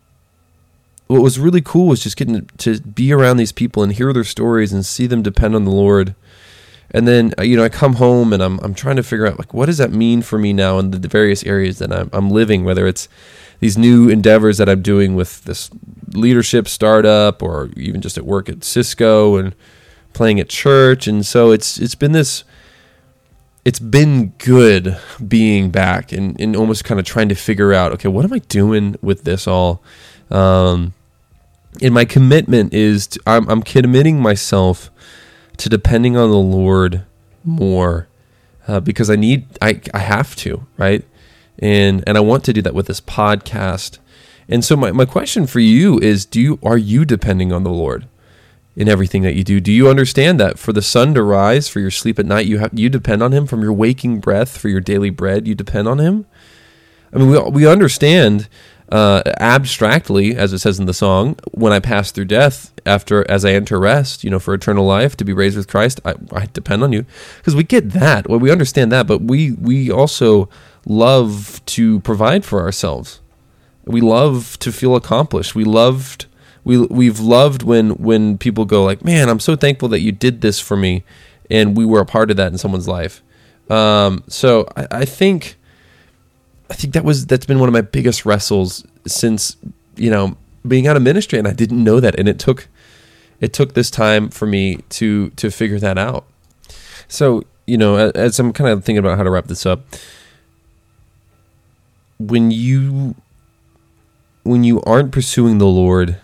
what 1.08 1.22
was 1.22 1.38
really 1.38 1.62
cool 1.62 1.88
was 1.88 2.02
just 2.02 2.16
getting 2.16 2.46
to 2.58 2.80
be 2.80 3.12
around 3.12 3.38
these 3.38 3.52
people 3.52 3.82
and 3.82 3.92
hear 3.92 4.12
their 4.12 4.24
stories 4.24 4.72
and 4.72 4.84
see 4.86 5.06
them 5.06 5.22
depend 5.22 5.54
on 5.54 5.64
the 5.64 5.70
Lord. 5.70 6.14
And 6.90 7.08
then 7.08 7.34
uh, 7.38 7.42
you 7.42 7.56
know 7.56 7.64
I 7.64 7.68
come 7.68 7.94
home 7.94 8.32
and 8.32 8.42
I'm 8.42 8.58
I'm 8.60 8.74
trying 8.74 8.96
to 8.96 9.02
figure 9.02 9.26
out 9.26 9.38
like 9.38 9.52
what 9.52 9.66
does 9.66 9.78
that 9.78 9.90
mean 9.90 10.22
for 10.22 10.38
me 10.38 10.52
now 10.52 10.78
in 10.78 10.90
the, 10.90 11.08
various 11.08 11.44
areas 11.44 11.78
that 11.78 11.92
I'm 11.92 12.08
I'm 12.12 12.30
living, 12.30 12.64
whether 12.64 12.86
it's 12.86 13.08
these 13.60 13.76
new 13.76 14.08
endeavors 14.08 14.58
that 14.58 14.68
I'm 14.68 14.82
doing 14.82 15.14
with 15.14 15.44
this 15.44 15.70
leadership 16.14 16.68
startup 16.68 17.42
or 17.42 17.70
even 17.76 18.00
just 18.00 18.16
at 18.16 18.24
work 18.24 18.48
at 18.48 18.62
Cisco 18.62 19.36
and 19.36 19.54
playing 20.12 20.40
at 20.40 20.48
church. 20.48 21.06
And 21.06 21.26
so 21.26 21.50
it's 21.50 21.78
it's 21.78 21.94
been 21.94 22.12
this 22.12 22.44
it's 23.64 23.80
been 23.80 24.28
good 24.38 24.96
being 25.26 25.70
back 25.70 26.12
and, 26.12 26.40
and 26.40 26.56
almost 26.56 26.84
kind 26.84 26.98
of 26.98 27.04
trying 27.04 27.28
to 27.28 27.34
figure 27.34 27.74
out, 27.74 27.92
okay, 27.92 28.08
what 28.08 28.24
am 28.24 28.32
I 28.32 28.38
doing 28.38 28.96
with 29.02 29.24
this 29.24 29.46
all? 29.46 29.82
Um, 30.30 30.94
and 31.82 31.94
my 31.94 32.04
commitment 32.04 32.74
is 32.74 33.06
to, 33.08 33.20
I'm, 33.26 33.48
I'm 33.48 33.62
committing 33.62 34.20
myself 34.20 34.90
to 35.58 35.68
depending 35.68 36.16
on 36.16 36.30
the 36.30 36.36
Lord 36.36 37.04
more 37.44 38.08
uh, 38.68 38.80
because 38.80 39.10
I 39.10 39.16
need 39.16 39.46
I 39.60 39.80
I 39.92 39.98
have 39.98 40.36
to 40.36 40.66
right? 40.76 41.04
And 41.58 42.04
and 42.06 42.16
I 42.16 42.20
want 42.20 42.44
to 42.44 42.52
do 42.52 42.62
that 42.62 42.74
with 42.74 42.86
this 42.86 43.00
podcast. 43.00 43.98
And 44.48 44.64
so 44.64 44.76
my, 44.76 44.92
my 44.92 45.04
question 45.04 45.46
for 45.46 45.60
you 45.60 45.98
is 45.98 46.24
do 46.24 46.40
you 46.40 46.58
are 46.62 46.78
you 46.78 47.04
depending 47.04 47.52
on 47.52 47.64
the 47.64 47.70
Lord 47.70 48.06
in 48.76 48.88
everything 48.88 49.22
that 49.22 49.34
you 49.34 49.42
do? 49.42 49.58
Do 49.60 49.72
you 49.72 49.88
understand 49.88 50.38
that 50.38 50.58
for 50.58 50.72
the 50.72 50.82
sun 50.82 51.14
to 51.14 51.22
rise 51.22 51.68
for 51.68 51.80
your 51.80 51.90
sleep 51.90 52.18
at 52.18 52.26
night 52.26 52.46
you 52.46 52.58
have 52.58 52.78
you 52.78 52.88
depend 52.88 53.22
on 53.22 53.32
him? 53.32 53.46
From 53.46 53.62
your 53.62 53.72
waking 53.72 54.20
breath 54.20 54.56
for 54.56 54.68
your 54.68 54.80
daily 54.80 55.10
bread 55.10 55.48
you 55.48 55.54
depend 55.54 55.88
on 55.88 55.98
him? 55.98 56.26
I 57.12 57.18
mean 57.18 57.30
we 57.30 57.38
we 57.50 57.66
understand 57.66 58.48
uh, 58.90 59.22
abstractly, 59.38 60.34
as 60.36 60.52
it 60.52 60.58
says 60.60 60.78
in 60.78 60.86
the 60.86 60.94
song, 60.94 61.36
when 61.52 61.72
I 61.72 61.78
pass 61.80 62.10
through 62.10 62.24
death, 62.26 62.72
after 62.86 63.28
as 63.30 63.44
I 63.44 63.52
enter 63.52 63.78
rest, 63.78 64.24
you 64.24 64.30
know, 64.30 64.38
for 64.38 64.54
eternal 64.54 64.86
life 64.86 65.16
to 65.18 65.24
be 65.24 65.32
raised 65.32 65.56
with 65.56 65.68
Christ, 65.68 66.00
I, 66.04 66.14
I 66.32 66.46
depend 66.46 66.82
on 66.82 66.92
you 66.92 67.04
because 67.36 67.54
we 67.54 67.64
get 67.64 67.90
that. 67.90 68.28
Well, 68.28 68.38
we 68.38 68.50
understand 68.50 68.90
that, 68.92 69.06
but 69.06 69.20
we 69.20 69.52
we 69.52 69.90
also 69.90 70.48
love 70.86 71.60
to 71.66 72.00
provide 72.00 72.44
for 72.44 72.60
ourselves. 72.60 73.20
We 73.84 74.00
love 74.00 74.58
to 74.60 74.72
feel 74.72 74.96
accomplished. 74.96 75.54
We 75.54 75.64
loved 75.64 76.26
we 76.64 76.78
we've 76.86 77.20
loved 77.20 77.62
when 77.62 77.90
when 77.90 78.38
people 78.38 78.64
go 78.64 78.84
like, 78.84 79.04
"Man, 79.04 79.28
I'm 79.28 79.40
so 79.40 79.54
thankful 79.54 79.88
that 79.90 80.00
you 80.00 80.12
did 80.12 80.40
this 80.40 80.58
for 80.58 80.76
me," 80.76 81.04
and 81.50 81.76
we 81.76 81.84
were 81.84 82.00
a 82.00 82.06
part 82.06 82.30
of 82.30 82.38
that 82.38 82.52
in 82.52 82.58
someone's 82.58 82.88
life. 82.88 83.22
Um, 83.68 84.24
so 84.28 84.66
I, 84.76 84.86
I 84.90 85.04
think 85.04 85.57
I 86.70 86.74
think 86.74 86.94
that 86.94 87.04
was 87.04 87.26
that's 87.26 87.46
been 87.46 87.58
one 87.58 87.68
of 87.68 87.72
my 87.72 87.80
biggest 87.80 88.26
wrestles 88.26 88.84
since 89.06 89.56
you 89.96 90.10
know 90.10 90.36
being 90.66 90.86
out 90.86 90.96
of 90.96 91.02
ministry, 91.02 91.38
and 91.38 91.48
I 91.48 91.52
didn't 91.52 91.82
know 91.82 92.00
that, 92.00 92.18
and 92.18 92.28
it 92.28 92.38
took 92.38 92.68
it 93.40 93.52
took 93.52 93.74
this 93.74 93.90
time 93.90 94.28
for 94.28 94.46
me 94.46 94.76
to 94.90 95.30
to 95.30 95.50
figure 95.50 95.78
that 95.78 95.98
out. 95.98 96.26
So 97.08 97.44
you 97.66 97.76
know, 97.76 97.96
as 97.96 98.38
I'm 98.38 98.52
kind 98.52 98.70
of 98.70 98.84
thinking 98.84 98.98
about 98.98 99.16
how 99.16 99.24
to 99.24 99.30
wrap 99.30 99.46
this 99.46 99.66
up, 99.66 99.80
when 102.18 102.50
you 102.50 103.14
when 104.42 104.64
you 104.64 104.80
aren't 104.82 105.12
pursuing 105.12 105.58
the 105.58 105.66
Lord 105.66 106.18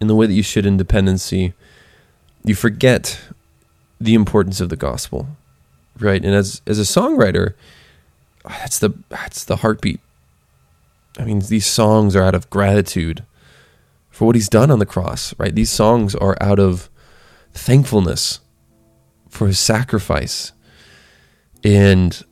in 0.00 0.06
the 0.06 0.14
way 0.14 0.26
that 0.26 0.32
you 0.32 0.42
should 0.42 0.64
in 0.64 0.76
dependency, 0.76 1.52
you 2.44 2.54
forget 2.54 3.20
the 4.00 4.14
importance 4.14 4.60
of 4.60 4.70
the 4.70 4.76
gospel, 4.76 5.28
right? 5.98 6.24
And 6.24 6.34
as 6.34 6.62
as 6.66 6.78
a 6.78 6.82
songwriter 6.82 7.54
that's 8.44 8.78
the 8.78 8.90
that's 9.08 9.44
the 9.44 9.56
heartbeat. 9.56 10.00
I 11.18 11.24
mean, 11.24 11.40
these 11.40 11.66
songs 11.66 12.16
are 12.16 12.22
out 12.22 12.34
of 12.34 12.48
gratitude 12.50 13.24
for 14.10 14.26
what 14.26 14.36
he's 14.36 14.48
done 14.48 14.70
on 14.70 14.78
the 14.78 14.86
cross, 14.86 15.34
right? 15.38 15.54
These 15.54 15.70
songs 15.70 16.14
are 16.14 16.36
out 16.40 16.58
of 16.58 16.88
thankfulness 17.52 18.40
for 19.28 19.46
his 19.46 19.58
sacrifice. 19.58 20.52
And 21.64 22.22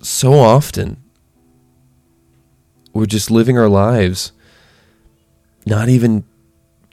so 0.00 0.34
often 0.34 1.02
we're 2.92 3.06
just 3.06 3.30
living 3.30 3.58
our 3.58 3.68
lives 3.68 4.32
not 5.66 5.88
even 5.88 6.24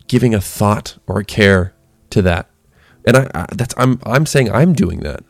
giving 0.08 0.36
a 0.36 0.42
thought 0.42 0.98
or 1.08 1.20
a 1.20 1.26
care 1.26 1.74
to 2.12 2.22
that. 2.22 2.50
And 3.08 3.18
I, 3.18 3.30
I 3.34 3.46
that's 3.52 3.74
I'm 3.78 4.00
I'm 4.04 4.26
saying 4.26 4.52
I'm 4.52 4.74
doing 4.74 5.00
that 5.02 5.24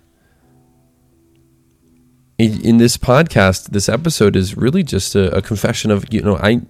in 2.38 2.78
this 2.78 2.98
podcast, 2.98 3.70
this 3.70 3.88
episode 3.88 4.36
is 4.36 4.58
really 4.58 4.84
just 4.84 5.16
a, 5.16 5.34
a, 5.36 5.42
confession 5.42 5.90
of 5.90 6.14
you 6.14 6.22
know 6.22 6.36
I 6.38 6.62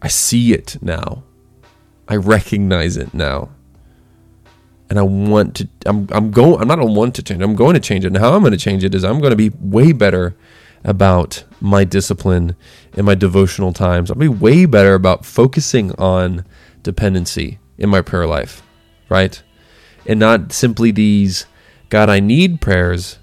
I 0.00 0.08
see 0.08 0.54
it 0.54 0.78
now, 0.80 1.24
I 2.08 2.16
recognize 2.16 2.96
it 2.96 3.12
now, 3.12 3.50
and 4.88 4.98
I 4.98 5.02
want 5.02 5.56
to. 5.56 5.68
I'm 5.84 6.08
I'm 6.10 6.30
going. 6.30 6.60
I'm 6.60 6.68
not 6.68 6.78
on 6.78 6.94
want 6.94 7.14
to 7.16 7.22
change. 7.22 7.42
I'm 7.42 7.54
going 7.54 7.74
to 7.74 7.80
change 7.80 8.04
it. 8.04 8.08
And 8.08 8.16
how 8.16 8.34
I'm 8.34 8.40
going 8.40 8.52
to 8.52 8.58
change 8.58 8.82
it 8.82 8.94
is 8.94 9.04
I'm 9.04 9.20
going 9.20 9.30
to 9.30 9.36
be 9.36 9.50
way 9.60 9.92
better 9.92 10.34
about 10.84 11.44
my 11.60 11.84
discipline 11.84 12.56
and 12.94 13.04
my 13.04 13.14
devotional 13.14 13.74
times. 13.74 14.10
I'll 14.10 14.16
be 14.16 14.28
way 14.28 14.64
better 14.64 14.94
about 14.94 15.26
focusing 15.26 15.92
on 15.96 16.46
dependency 16.82 17.58
in 17.76 17.90
my 17.90 18.00
prayer 18.00 18.26
life, 18.26 18.62
right, 19.10 19.42
and 20.06 20.18
not 20.18 20.52
simply 20.52 20.92
these 20.92 21.44
God 21.90 22.08
I 22.08 22.20
need 22.20 22.62
prayers 22.62 23.18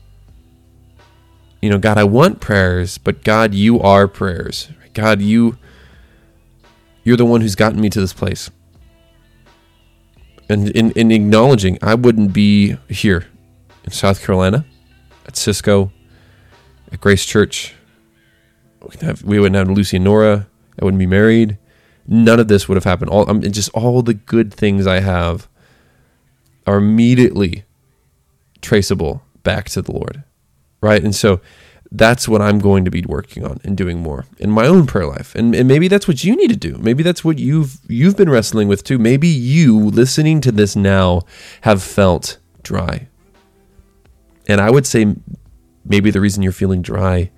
you 1.62 1.70
know, 1.70 1.78
God, 1.78 1.98
I 1.98 2.04
want 2.04 2.39
prayers, 2.39 2.98
but 2.98 3.24
God, 3.24 3.54
you 3.54 3.80
are 3.80 4.08
prayers. 4.08 4.70
God, 4.93 5.22
you 5.22 5.58
you're 7.04 7.17
the 7.17 7.26
one 7.26 7.41
who's 7.41 7.56
gotten 7.56 7.80
me 7.80 7.89
to 7.89 8.00
this 8.02 8.13
place. 8.13 8.52
And 10.50 10.70
in, 10.70 10.91
in 10.91 11.12
acknowledging 11.12 11.78
I 11.82 11.96
wouldn't 11.96 12.34
be 12.34 12.78
here 12.89 13.28
in 13.86 13.91
South 13.91 14.22
Carolina, 14.22 14.65
at 15.26 15.38
Cisco, 15.38 15.91
at 16.91 17.00
Grace 17.00 17.26
Church. 17.26 17.74
We 19.24 19.39
wouldn't 19.39 19.56
have 19.56 19.70
Lucy 19.70 19.98
and 19.98 20.04
Nora. 20.04 20.48
I 20.80 20.86
wouldn't 20.86 21.00
be 21.00 21.06
married. 21.06 21.58
None 22.06 22.39
of 22.39 22.48
this 22.48 22.67
would 22.67 22.76
have 22.76 22.84
happened. 22.84 23.10
All 23.10 23.30
um, 23.30 23.41
just 23.41 23.70
all 23.74 24.02
the 24.02 24.13
good 24.13 24.54
things 24.54 24.88
I 24.88 25.00
have 25.00 25.50
are 26.65 26.78
immediately 26.78 27.65
traceable 28.62 29.24
back 29.43 29.70
to 29.70 29.82
the 29.82 29.91
Lord 29.91 30.24
right? 30.81 31.03
And 31.03 31.15
so 31.15 31.41
that's 31.91 32.27
what 32.27 32.41
I'm 32.41 32.59
going 32.59 32.85
to 32.85 32.91
be 32.91 33.03
working 33.07 33.45
on 33.45 33.59
and 33.63 33.77
doing 33.77 33.99
more 33.99 34.25
in 34.39 34.51
my 34.51 34.65
own 34.67 34.85
prayer 34.87 35.05
life. 35.05 35.33
And, 35.35 35.55
and 35.55 35.67
maybe 35.67 35.87
that's 35.87 36.07
what 36.07 36.23
you 36.23 36.35
need 36.35 36.49
to 36.49 36.57
do. 36.57 36.77
Maybe 36.77 37.03
that's 37.03 37.23
what 37.23 37.39
you've 37.39 37.77
you've 37.87 38.17
been 38.17 38.29
wrestling 38.29 38.67
with 38.67 38.83
too. 38.83 38.97
Maybe 38.97 39.27
you 39.27 39.79
listening 39.79 40.41
to 40.41 40.51
this 40.51 40.75
now 40.75 41.21
have 41.61 41.81
felt 41.81 42.39
dry. 42.63 43.07
And 44.47 44.61
I 44.61 44.69
would 44.69 44.85
say 44.85 45.15
maybe 45.85 46.11
the 46.11 46.21
reason 46.21 46.43
you're 46.43 46.51
feeling 46.51 46.81
dry 46.81 47.31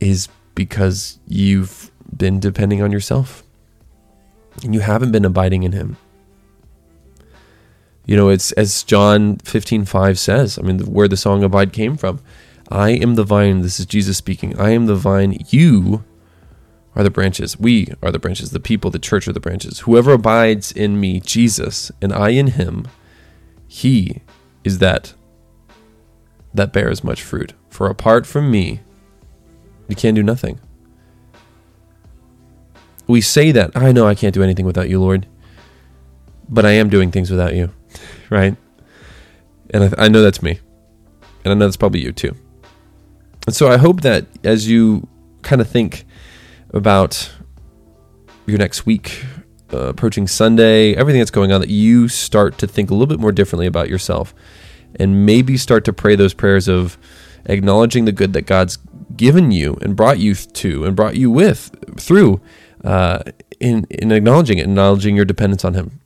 is 0.00 0.28
because 0.54 1.18
you've 1.26 1.90
been 2.16 2.40
depending 2.40 2.82
on 2.82 2.92
yourself 2.92 3.42
and 4.62 4.74
you 4.74 4.80
haven't 4.80 5.12
been 5.12 5.24
abiding 5.24 5.62
in 5.62 5.72
him. 5.72 5.96
You 8.06 8.16
know, 8.16 8.28
it's 8.28 8.52
as 8.52 8.84
John 8.84 9.36
15:5 9.38 10.16
says. 10.16 10.58
I 10.58 10.62
mean, 10.62 10.78
where 10.80 11.08
the 11.08 11.16
song 11.16 11.42
abide 11.42 11.72
came 11.72 11.96
from. 11.96 12.20
I 12.70 12.90
am 12.90 13.16
the 13.16 13.24
vine. 13.24 13.60
This 13.60 13.78
is 13.78 13.86
Jesus 13.86 14.16
speaking. 14.16 14.58
I 14.58 14.70
am 14.70 14.86
the 14.86 14.94
vine. 14.94 15.38
You 15.50 16.04
are 16.94 17.02
the 17.02 17.10
branches. 17.10 17.58
We 17.58 17.88
are 18.02 18.10
the 18.12 18.18
branches. 18.18 18.50
The 18.50 18.60
people, 18.60 18.90
the 18.90 18.98
church 18.98 19.28
are 19.28 19.32
the 19.32 19.40
branches. 19.40 19.80
Whoever 19.80 20.12
abides 20.12 20.72
in 20.72 20.98
me, 20.98 21.20
Jesus, 21.20 21.92
and 22.00 22.12
I 22.12 22.30
in 22.30 22.48
him, 22.48 22.86
he 23.68 24.22
is 24.64 24.78
that 24.78 25.14
that 26.54 26.72
bears 26.72 27.04
much 27.04 27.22
fruit. 27.22 27.52
For 27.68 27.88
apart 27.88 28.26
from 28.26 28.50
me, 28.50 28.80
you 29.88 29.94
can't 29.94 30.14
do 30.14 30.22
nothing. 30.22 30.58
We 33.06 33.20
say 33.20 33.52
that, 33.52 33.76
I 33.76 33.92
know 33.92 34.06
I 34.06 34.14
can't 34.14 34.34
do 34.34 34.42
anything 34.42 34.66
without 34.66 34.88
you, 34.88 34.98
Lord, 35.00 35.26
but 36.48 36.64
I 36.64 36.72
am 36.72 36.88
doing 36.88 37.10
things 37.10 37.30
without 37.30 37.54
you 37.54 37.72
right? 38.30 38.56
And 39.70 39.84
I, 39.84 40.04
I 40.04 40.08
know 40.08 40.22
that's 40.22 40.42
me. 40.42 40.60
And 41.44 41.52
I 41.52 41.54
know 41.54 41.66
that's 41.66 41.76
probably 41.76 42.02
you 42.02 42.12
too. 42.12 42.34
And 43.46 43.54
so 43.54 43.68
I 43.68 43.76
hope 43.76 44.00
that 44.02 44.26
as 44.44 44.68
you 44.68 45.06
kind 45.42 45.60
of 45.60 45.68
think 45.68 46.04
about 46.70 47.32
your 48.46 48.58
next 48.58 48.86
week, 48.86 49.24
uh, 49.72 49.88
approaching 49.88 50.26
Sunday, 50.26 50.94
everything 50.94 51.20
that's 51.20 51.30
going 51.30 51.52
on, 51.52 51.60
that 51.60 51.70
you 51.70 52.08
start 52.08 52.58
to 52.58 52.66
think 52.66 52.90
a 52.90 52.94
little 52.94 53.06
bit 53.06 53.20
more 53.20 53.32
differently 53.32 53.66
about 53.66 53.88
yourself 53.88 54.34
and 54.98 55.26
maybe 55.26 55.56
start 55.56 55.84
to 55.84 55.92
pray 55.92 56.16
those 56.16 56.34
prayers 56.34 56.68
of 56.68 56.98
acknowledging 57.46 58.04
the 58.04 58.12
good 58.12 58.32
that 58.32 58.42
God's 58.42 58.78
given 59.16 59.50
you 59.50 59.78
and 59.82 59.96
brought 59.96 60.18
you 60.18 60.34
to 60.34 60.84
and 60.84 60.96
brought 60.96 61.16
you 61.16 61.30
with 61.30 61.70
through 61.98 62.40
uh, 62.84 63.22
in, 63.60 63.86
in 63.90 64.12
acknowledging 64.12 64.58
it, 64.58 64.62
acknowledging 64.62 65.16
your 65.16 65.24
dependence 65.24 65.64
on 65.64 65.74
Him 65.74 66.00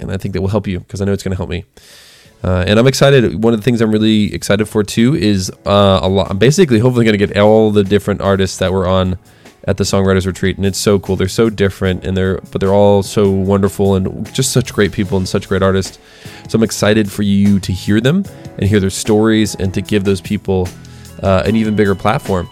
and 0.00 0.10
I 0.10 0.16
think 0.16 0.34
that 0.34 0.40
will 0.40 0.48
help 0.48 0.66
you 0.66 0.80
because 0.80 1.00
I 1.00 1.04
know 1.04 1.12
it's 1.12 1.22
going 1.22 1.32
to 1.32 1.36
help 1.36 1.50
me. 1.50 1.64
Uh, 2.42 2.64
and 2.66 2.78
I'm 2.78 2.86
excited. 2.86 3.42
One 3.42 3.52
of 3.52 3.60
the 3.60 3.64
things 3.64 3.80
I'm 3.80 3.90
really 3.90 4.34
excited 4.34 4.66
for 4.66 4.82
too 4.82 5.14
is 5.14 5.50
uh, 5.66 6.00
a 6.02 6.08
lot. 6.08 6.30
I'm 6.30 6.38
basically 6.38 6.78
hopefully 6.78 7.04
going 7.04 7.18
to 7.18 7.26
get 7.26 7.36
all 7.38 7.70
the 7.70 7.84
different 7.84 8.22
artists 8.22 8.58
that 8.58 8.72
were 8.72 8.86
on 8.86 9.18
at 9.64 9.76
the 9.76 9.84
songwriters 9.84 10.26
retreat, 10.26 10.56
and 10.56 10.64
it's 10.64 10.78
so 10.78 10.98
cool. 10.98 11.16
They're 11.16 11.28
so 11.28 11.50
different, 11.50 12.04
and 12.04 12.16
they're 12.16 12.40
but 12.50 12.60
they're 12.60 12.72
all 12.72 13.02
so 13.02 13.30
wonderful 13.30 13.94
and 13.94 14.32
just 14.32 14.52
such 14.52 14.72
great 14.72 14.92
people 14.92 15.18
and 15.18 15.28
such 15.28 15.48
great 15.48 15.62
artists. 15.62 15.98
So 16.48 16.56
I'm 16.56 16.62
excited 16.62 17.12
for 17.12 17.22
you 17.22 17.60
to 17.60 17.72
hear 17.72 18.00
them 18.00 18.24
and 18.56 18.62
hear 18.62 18.80
their 18.80 18.90
stories 18.90 19.54
and 19.54 19.74
to 19.74 19.82
give 19.82 20.04
those 20.04 20.22
people 20.22 20.66
uh, 21.22 21.42
an 21.44 21.56
even 21.56 21.76
bigger 21.76 21.94
platform. 21.94 22.48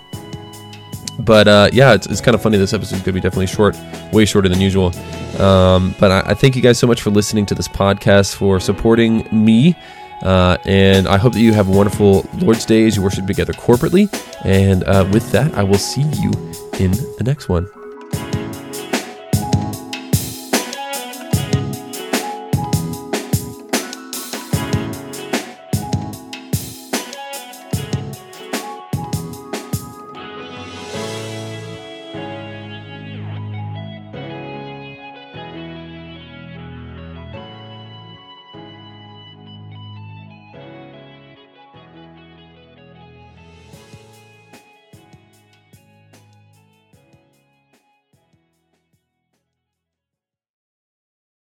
But 1.19 1.49
uh, 1.49 1.69
yeah, 1.73 1.95
it's, 1.95 2.07
it's 2.07 2.21
kind 2.21 2.35
of 2.35 2.43
funny. 2.43 2.59
This 2.59 2.73
episode 2.73 2.97
is 2.97 3.03
going 3.03 3.07
to 3.07 3.13
be 3.13 3.21
definitely 3.21 3.49
short, 3.49 3.77
way 4.13 4.25
shorter 4.25 4.49
than 4.49 4.61
usual. 4.61 4.95
Um, 5.41 5.95
but 5.99 6.11
I, 6.11 6.31
I, 6.31 6.35
thank 6.35 6.57
you 6.57 6.63
guys 6.63 6.79
so 6.79 6.87
much 6.87 7.03
for 7.03 7.11
listening 7.11 7.47
to 7.47 7.55
this 7.55 7.69
podcast, 7.69 8.35
for 8.35 8.61
supporting 8.61 9.29
me. 9.33 9.77
Uh, 10.23 10.57
and 10.65 11.07
I 11.07 11.17
hope 11.17 11.33
that 11.33 11.41
you 11.41 11.53
have 11.53 11.69
a 11.69 11.73
wonderful 11.73 12.29
Lord's 12.39 12.65
Day 12.65 12.87
as 12.87 12.97
you 12.97 13.03
worship 13.03 13.27
together 13.27 13.53
corporately. 13.53 14.09
And 14.45 14.85
uh, 14.85 15.09
with 15.13 15.31
that, 15.33 15.55
I 15.55 15.63
will 15.63 15.79
see 15.79 16.03
you 16.03 16.31
in 16.79 16.93
the 17.19 17.23
next 17.25 17.49
one. 17.49 17.69